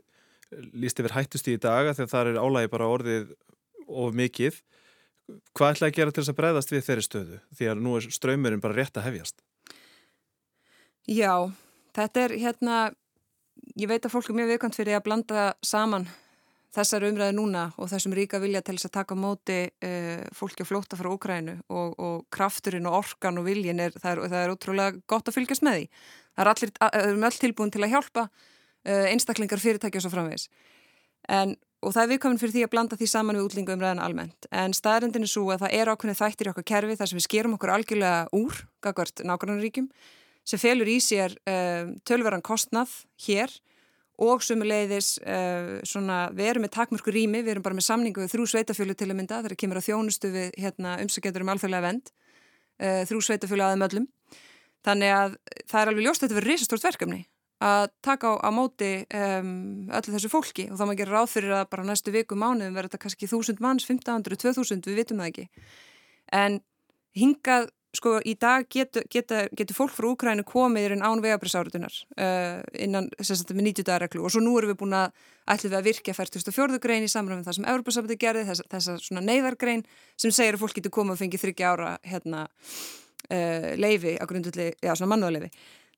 líst 0.75 0.99
yfir 1.01 1.15
hættust 1.15 1.49
í 1.49 1.57
daga 1.61 1.95
þegar 1.95 2.11
það 2.11 2.31
er 2.33 2.41
álægi 2.43 2.73
bara 2.73 2.91
orðið 2.91 3.33
of 3.87 4.17
mikið. 4.19 4.61
Hvað 5.55 5.77
ætlaði 5.77 5.91
að 5.91 5.99
gera 5.99 6.15
til 6.15 6.23
þess 6.23 6.33
að 6.33 6.39
bregðast 6.41 6.73
við 6.75 6.87
þeirri 6.87 7.07
stöðu? 7.07 7.39
Því 7.55 7.69
að 7.71 7.83
nú 7.85 7.93
er 7.99 8.09
ströymurinn 8.17 8.63
bara 8.63 8.77
rétt 8.77 8.99
að 8.99 9.07
hefjast. 9.07 9.45
Já, 11.11 11.35
þetta 11.97 12.25
er 12.25 12.35
hérna, 12.39 12.81
ég 13.79 13.91
veit 13.91 14.05
að 14.05 14.13
fólk 14.15 14.31
er 14.31 14.41
mjög 14.41 14.53
viðkvæmt 14.55 14.79
fyrir 14.79 14.99
að 14.99 15.07
blanda 15.07 15.47
saman 15.67 16.09
þessar 16.75 17.07
umræði 17.09 17.35
núna 17.37 17.65
og 17.81 17.91
þessum 17.91 18.15
ríka 18.17 18.41
vilja 18.43 18.63
til 18.65 18.77
þess 18.77 18.89
að 18.91 18.97
taka 18.99 19.17
móti 19.19 19.59
uh, 19.69 20.23
fólki 20.37 20.65
að 20.65 20.71
flóta 20.71 20.99
frá 20.99 21.11
Úkrænu 21.11 21.57
og, 21.69 21.97
og 21.99 22.21
krafturinn 22.33 22.87
og 22.91 23.01
orkan 23.01 23.41
og 23.41 23.49
viljin 23.49 23.83
er, 23.83 23.97
það 23.97 24.13
er, 24.13 24.23
það 24.35 24.45
er 24.45 24.55
ótrúlega 24.55 25.01
gott 25.11 25.31
að 25.31 25.39
fylgjast 25.39 25.67
með 25.67 25.79
því. 25.79 25.89
Það 26.31 26.45
er 26.45 26.53
allir, 26.53 26.75
um 27.15 27.27
öll 27.31 27.41
tilbúin 27.43 27.75
til 27.75 27.83
að 27.85 27.93
hjálpa 27.97 28.29
uh, 28.29 29.07
einstaklingar 29.11 29.63
fyrirtækja 29.63 30.05
svo 30.05 30.13
framvegis. 30.15 30.47
En, 31.31 31.57
og 31.83 31.95
það 31.97 32.05
er 32.05 32.13
viðkomin 32.15 32.41
fyrir 32.41 32.55
því 32.55 32.63
að 32.67 32.73
blanda 32.75 33.01
því 33.01 33.09
saman 33.11 33.41
við 33.41 33.49
útlingu 33.49 33.75
umræðan 33.75 34.05
almennt. 34.05 34.49
En 34.55 34.77
staðrendin 34.77 35.27
er 35.27 35.33
svo 35.33 35.49
að 35.51 35.65
það 35.65 35.77
er 35.81 35.91
ákveðin 35.91 36.21
þættir 36.21 36.51
í 36.51 36.53
okkar 36.53 36.69
kerfi 36.71 36.97
þar 37.01 37.11
sem 37.11 37.19
við 37.19 37.27
skerum 37.27 37.57
okkur 37.57 37.75
algjörlega 37.75 38.23
úr, 38.37 38.63
gagvart 38.85 39.23
nákvæmnaríkjum, 39.27 39.91
sem 40.47 40.61
felur 40.61 40.89
í 40.89 40.99
sér 41.05 41.35
uh, 41.51 41.91
tölveran 42.09 42.45
kostnað 42.45 42.95
hér 43.27 43.53
og 44.21 44.45
sumulegðis 44.45 45.15
uh, 45.23 45.81
svona, 45.89 46.23
við 46.37 46.53
erum 46.53 46.67
með 46.67 46.75
takmörku 46.77 47.15
rými, 47.15 47.41
við 47.41 47.55
erum 47.55 47.67
bara 47.67 47.79
með 47.79 47.89
samningu 47.89 48.25
við 48.25 48.35
þrjú 48.35 48.47
sveitafjölu 48.53 48.97
til 48.99 49.09
að 49.09 49.19
mynda, 49.19 49.43
þegar 49.45 49.61
kemur 49.63 49.81
að 49.81 49.89
þjónustu 49.89 50.33
við 50.35 50.57
hérna, 50.61 50.97
umsækjendur 51.05 51.47
um 51.47 51.53
alþjóðlega 51.55 51.87
vend 51.87 52.13
uh, 52.13 53.03
þrjú 53.09 53.23
sveitafjölu 53.29 53.67
aðeim 53.67 53.87
öllum. 53.89 54.09
Þannig 54.85 55.13
að 55.13 55.37
það 55.69 55.81
er 55.81 55.93
alveg 55.93 56.07
ljóst 56.07 56.23
að 56.23 56.27
þetta 56.27 56.39
verður 56.41 56.53
risastort 56.55 56.87
verkefni 56.89 57.23
að 57.61 57.91
taka 58.01 58.33
á, 58.33 58.35
á 58.41 58.51
móti 58.57 58.91
um, 59.13 59.51
öllu 59.93 60.15
þessu 60.15 60.31
fólki 60.33 60.65
og 60.71 60.79
þá 60.81 60.85
maður 60.87 61.01
gerir 61.03 61.17
ráð 61.19 61.33
fyrir 61.35 61.57
að 61.59 61.67
bara 61.75 61.85
næstu 61.85 62.15
viku 62.15 62.39
mánuðum 62.41 62.77
verður 62.77 62.89
þetta 62.89 63.03
kannski 63.03 63.29
1000 63.29 63.61
manns, 63.61 63.85
1500, 63.85 64.41
2000, 64.41 64.89
við 64.89 65.01
vitum 65.03 65.21
það 65.21 65.29
ekki. 65.33 65.45
En 66.41 66.57
hingað 67.21 67.69
sko 67.97 68.19
í 68.23 68.37
dag 68.39 68.67
getur, 68.71 69.05
getur, 69.11 69.49
getur 69.57 69.77
fólk 69.77 69.93
frá 69.95 70.07
Úkrænu 70.11 70.45
komið 70.47 70.95
án 71.01 71.23
vegabrisárutunar 71.25 71.95
uh, 72.21 72.63
innan 72.79 73.11
sérstaklega 73.19 73.59
með 73.59 73.69
90 73.71 73.89
dagareglu 73.89 74.25
og 74.25 74.35
svo 74.35 74.43
nú 74.45 74.55
erum 74.59 74.73
við 74.73 74.81
búin 74.83 74.97
að 74.99 75.11
ætlum 75.51 75.73
við 75.73 75.79
að 75.81 75.89
virkja 75.89 76.15
44. 76.15 76.81
grein 76.83 77.07
í 77.07 77.11
samræðum 77.11 77.45
það 77.49 77.59
sem 77.59 77.69
Európa-sambandi 77.73 78.19
gerði, 78.21 78.47
þess, 78.47 78.67
þessa 78.71 78.97
svona 79.03 79.25
neyðargrein 79.27 79.85
sem 80.15 80.35
segir 80.35 80.59
að 80.59 80.65
fólk 80.65 80.79
getur 80.79 80.95
komið 80.95 81.17
og 81.17 81.23
fengið 81.25 81.47
30 81.49 81.67
ára 81.67 81.93
hérna, 82.07 82.47
uh, 82.47 83.71
leifi 83.81 84.17
á 84.23 84.25
grundulli, 84.31 84.71
já 84.79 84.95
svona 84.95 85.17
mannúðleifi 85.17 85.51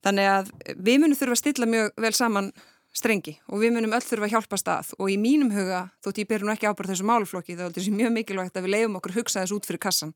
þannig 0.02 0.31
að 0.33 0.52
við 0.78 1.02
munum 1.02 1.18
þurfa 1.18 1.37
að 1.37 1.42
stilla 1.44 1.68
mjög 1.68 1.92
vel 2.00 2.14
saman 2.16 2.52
strengi 2.92 3.38
og 3.48 3.62
við 3.62 3.72
munum 3.76 3.94
öll 3.96 4.05
þurfa 4.05 4.28
að 4.28 4.35
hjálpa 4.35 4.59
stað. 4.61 4.90
Og 5.00 5.12
í 5.12 5.16
mínum 5.20 5.52
huga, 5.55 5.87
þótt 6.05 6.20
ég 6.20 6.28
ber 6.28 6.44
nú 6.44 6.52
ekki 6.52 6.68
ábært 6.68 6.92
þessu 6.92 7.07
máluflokki 7.09 7.57
þá 7.57 7.64
er 7.64 7.74
þetta 7.76 7.96
mjög 7.96 8.12
mikilvægt 8.18 8.59
að 8.59 8.66
við 8.66 8.74
leiðum 8.74 8.98
okkur 9.00 9.16
hugsa 9.16 9.40
þess 9.40 9.57
út 9.57 9.68
fyrir 9.68 9.81
kassan 9.81 10.12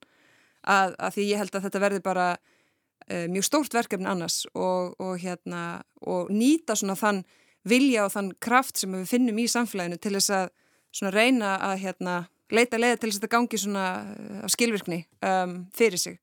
að, 0.67 0.95
að 0.99 1.17
því 1.17 1.27
ég 1.31 1.43
held 1.43 1.57
að 1.57 1.67
þetta 1.67 1.83
verði 1.83 2.03
bara 2.05 2.29
uh, 2.37 3.27
mjög 3.33 3.49
stórt 3.49 3.77
verkefni 3.77 4.09
annars 4.11 4.45
og, 4.55 4.95
og, 5.03 5.17
hérna, 5.23 5.83
og 6.07 6.31
nýta 6.35 6.77
svona 6.79 6.99
þann 6.99 7.25
vilja 7.67 8.07
og 8.07 8.15
þann 8.15 8.33
kraft 8.43 8.81
sem 8.81 8.95
við 8.95 9.11
finnum 9.11 9.39
í 9.43 9.49
samfélaginu 9.51 9.99
til 9.99 10.15
þess 10.19 10.35
að 10.35 10.51
svona 10.95 11.13
reyna 11.15 11.57
að 11.67 11.81
hérna, 11.83 12.17
leita 12.55 12.79
leiða 12.79 13.01
til 13.01 13.11
þess 13.11 13.19
að 13.19 13.25
þetta 13.25 13.35
gangi 13.35 13.61
svona 13.61 13.87
eh, 14.15 14.43
af 14.47 14.53
skilvirkni 14.55 15.01
um, 15.27 15.57
fyrir 15.77 16.01
sig 16.01 16.21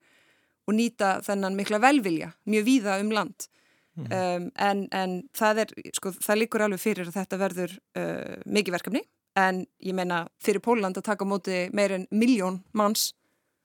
og 0.64 0.78
nýta 0.78 1.18
þennan 1.26 1.58
mikla 1.60 1.82
velvilja 1.84 2.32
mjög 2.48 2.68
víða 2.70 3.00
um 3.04 3.12
land 3.12 3.48
mm. 4.00 4.06
um, 4.08 4.46
en, 4.56 4.86
en 4.96 5.18
það 5.36 5.66
er 5.66 5.74
sko, 5.98 6.14
það 6.16 6.40
líkur 6.46 6.64
alveg 6.64 6.82
fyrir 6.82 7.12
að 7.12 7.18
þetta 7.20 7.42
verður 7.42 7.76
uh, 8.00 8.40
mikið 8.48 8.78
verkefni 8.78 9.04
en 9.40 9.64
ég 9.84 9.98
meina 9.98 10.24
fyrir 10.44 10.64
Póland 10.64 10.98
að 10.98 11.10
taka 11.10 11.28
móti 11.28 11.66
meir 11.76 11.98
en 11.98 12.08
miljón 12.14 12.62
manns 12.72 13.12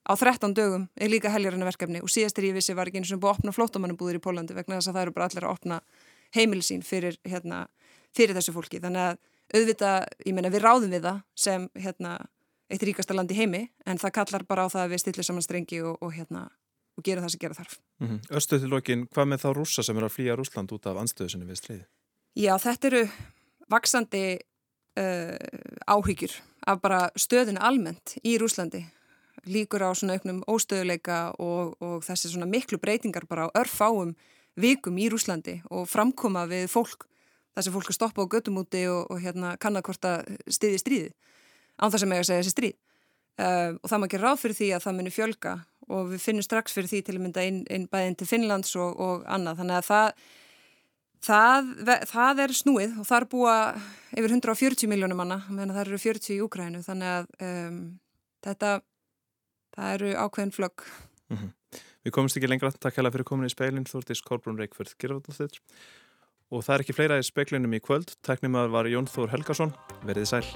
á 0.09 0.13
13 0.17 0.55
dögum 0.57 0.89
er 0.97 1.11
líka 1.11 1.31
heljarinnu 1.31 1.67
verkefni 1.69 2.01
og 2.01 2.09
síðastir 2.09 2.49
ég 2.49 2.57
vissi 2.57 2.75
var 2.77 2.89
ekki 2.89 3.03
eins 3.03 3.13
og 3.13 3.21
búið 3.21 3.31
að 3.31 3.39
opna 3.39 3.55
flótamannubúðir 3.57 4.19
í 4.19 4.23
Pólandi 4.25 4.57
vegna 4.57 4.79
þess 4.79 4.89
að 4.89 4.97
það 4.97 5.03
eru 5.03 5.15
bara 5.17 5.29
allir 5.29 5.47
að 5.47 5.53
opna 5.53 5.81
heimilisín 6.37 6.83
fyrir, 6.85 7.19
hérna, 7.25 7.67
fyrir 8.17 8.37
þessu 8.37 8.55
fólki. 8.57 8.81
Þannig 8.81 9.05
að 9.05 9.19
auðvitað, 9.59 10.09
ég 10.27 10.37
meina 10.37 10.53
við 10.53 10.65
ráðum 10.65 10.93
við 10.93 11.05
það 11.09 11.21
sem 11.45 11.69
hérna, 11.77 12.17
eitt 12.69 12.85
ríkasta 12.85 13.17
land 13.17 13.33
í 13.33 13.39
heimi 13.39 13.63
en 13.89 14.01
það 14.01 14.15
kallar 14.21 14.45
bara 14.49 14.67
á 14.69 14.73
það 14.73 14.83
að 14.85 14.93
við 14.93 15.05
stillum 15.05 15.29
saman 15.29 15.47
strengi 15.47 15.81
og, 15.85 15.97
og, 16.05 16.13
hérna, 16.17 16.49
og 16.97 17.05
gera 17.05 17.25
það 17.25 17.35
sem 17.35 17.45
gera 17.45 17.59
þarf. 17.61 17.79
Mm 18.01 18.09
-hmm. 18.09 18.21
Östuð 18.41 18.61
til 18.61 18.71
lokin, 18.73 19.07
hvað 19.07 19.29
með 19.29 19.45
þá 19.45 19.49
rúsa 19.57 19.83
sem 19.83 19.97
eru 19.97 20.07
að 20.07 20.17
flýja 20.17 20.37
Rúsland 20.37 20.73
út 20.73 20.87
af 20.87 20.97
anstöðusinni 20.97 21.49
við 21.49 21.61
stríði? 21.61 21.85
Já, 22.37 22.59
þetta 22.59 22.87
eru 22.87 23.09
vaksandi 23.69 24.39
uh, 24.99 25.37
áhyggjur 25.87 26.33
af 26.67 26.81
bara 26.81 27.11
stöðinu 27.17 27.61
almennt 27.61 28.19
í 28.25 28.39
Rúslandi 28.39 28.85
líkur 29.47 29.85
á 29.87 29.91
svona 29.95 30.19
auknum 30.19 30.43
óstöðuleika 30.51 31.21
og, 31.39 31.77
og 31.85 32.03
þessi 32.07 32.33
svona 32.33 32.49
miklu 32.51 32.81
breytingar 32.83 33.29
bara 33.29 33.47
á 33.47 33.55
örfáum 33.63 34.15
vikum 34.59 34.99
í 34.99 35.07
Rúslandi 35.13 35.61
og 35.71 35.87
framkoma 35.91 36.47
við 36.51 36.67
fólk 36.73 37.07
þessi 37.59 37.73
fólk 37.75 37.91
að 37.91 37.99
stoppa 37.99 38.27
á 38.27 38.31
göttumúti 38.31 38.85
og, 38.91 39.07
og 39.11 39.23
hérna 39.23 39.57
kannakvort 39.61 40.05
að 40.09 40.37
stiði 40.51 40.83
stríði 40.83 41.11
án 41.79 41.93
það 41.93 42.03
sem 42.03 42.15
ég 42.15 42.23
að 42.23 42.29
segja 42.29 42.43
þessi 42.43 42.55
stríð. 42.57 42.77
Uh, 43.39 43.71
og 43.79 43.87
það 43.87 44.01
maður 44.01 44.09
ekki 44.09 44.21
ráð 44.25 44.41
fyrir 44.43 44.59
því 44.59 44.69
að 44.75 44.85
það 44.85 44.97
muni 44.99 45.15
fjölga 45.15 45.53
og 45.95 46.09
við 46.11 46.23
finnum 46.25 46.45
strax 46.45 46.75
fyrir 46.75 46.91
því 46.91 47.01
til 47.07 47.15
að 47.15 47.23
mynda 47.23 47.45
inn, 47.47 47.61
inn 47.71 47.87
bæðin 47.91 48.17
til 48.19 48.27
Finnlands 48.29 48.75
og, 48.77 48.99
og 48.99 49.25
annað. 49.31 49.63
Þannig 49.63 49.79
að 49.79 49.89
það 49.93 50.29
Það, 51.19 51.71
það 52.07 52.41
er 52.45 52.53
snúið 52.55 52.93
og 53.03 53.07
það 53.09 53.17
er 53.17 53.25
búa 53.33 53.55
yfir 54.15 54.35
140 54.37 54.87
miljónum 54.87 55.19
manna, 55.19 55.41
það 55.51 55.81
eru 55.81 55.99
40 55.99 56.31
í 56.31 56.37
Úkrænu 56.45 56.83
þannig 56.87 57.09
að 57.11 57.25
um, 57.43 57.81
þetta 58.47 58.71
það 59.79 59.95
eru 59.99 60.11
ákveðin 60.19 60.55
flögg. 60.55 60.85
Mm 61.29 61.39
-hmm. 61.39 61.81
Við 62.05 62.15
komumst 62.15 62.39
ekki 62.39 62.51
lengra, 62.51 62.73
takk 62.73 62.97
hella 62.97 63.11
fyrir 63.15 63.27
komin 63.29 63.47
í 63.47 63.53
speilin, 63.53 63.87
Þúrtís 63.87 64.23
Kolbrún 64.25 64.59
Reykjörð 64.59 64.95
Girðardóttir 64.99 65.61
og 66.49 66.65
það 66.65 66.75
er 66.75 66.85
ekki 66.85 66.97
fleira 66.97 67.19
í 67.21 67.27
speiklinum 67.27 67.75
í 67.77 67.81
kvöld, 67.85 68.15
teknum 68.25 68.57
að 68.57 68.71
var 68.73 68.89
Jón 68.89 69.11
Þór 69.11 69.35
Helgason, 69.35 69.75
verið 70.09 70.31
sæl. 70.31 70.47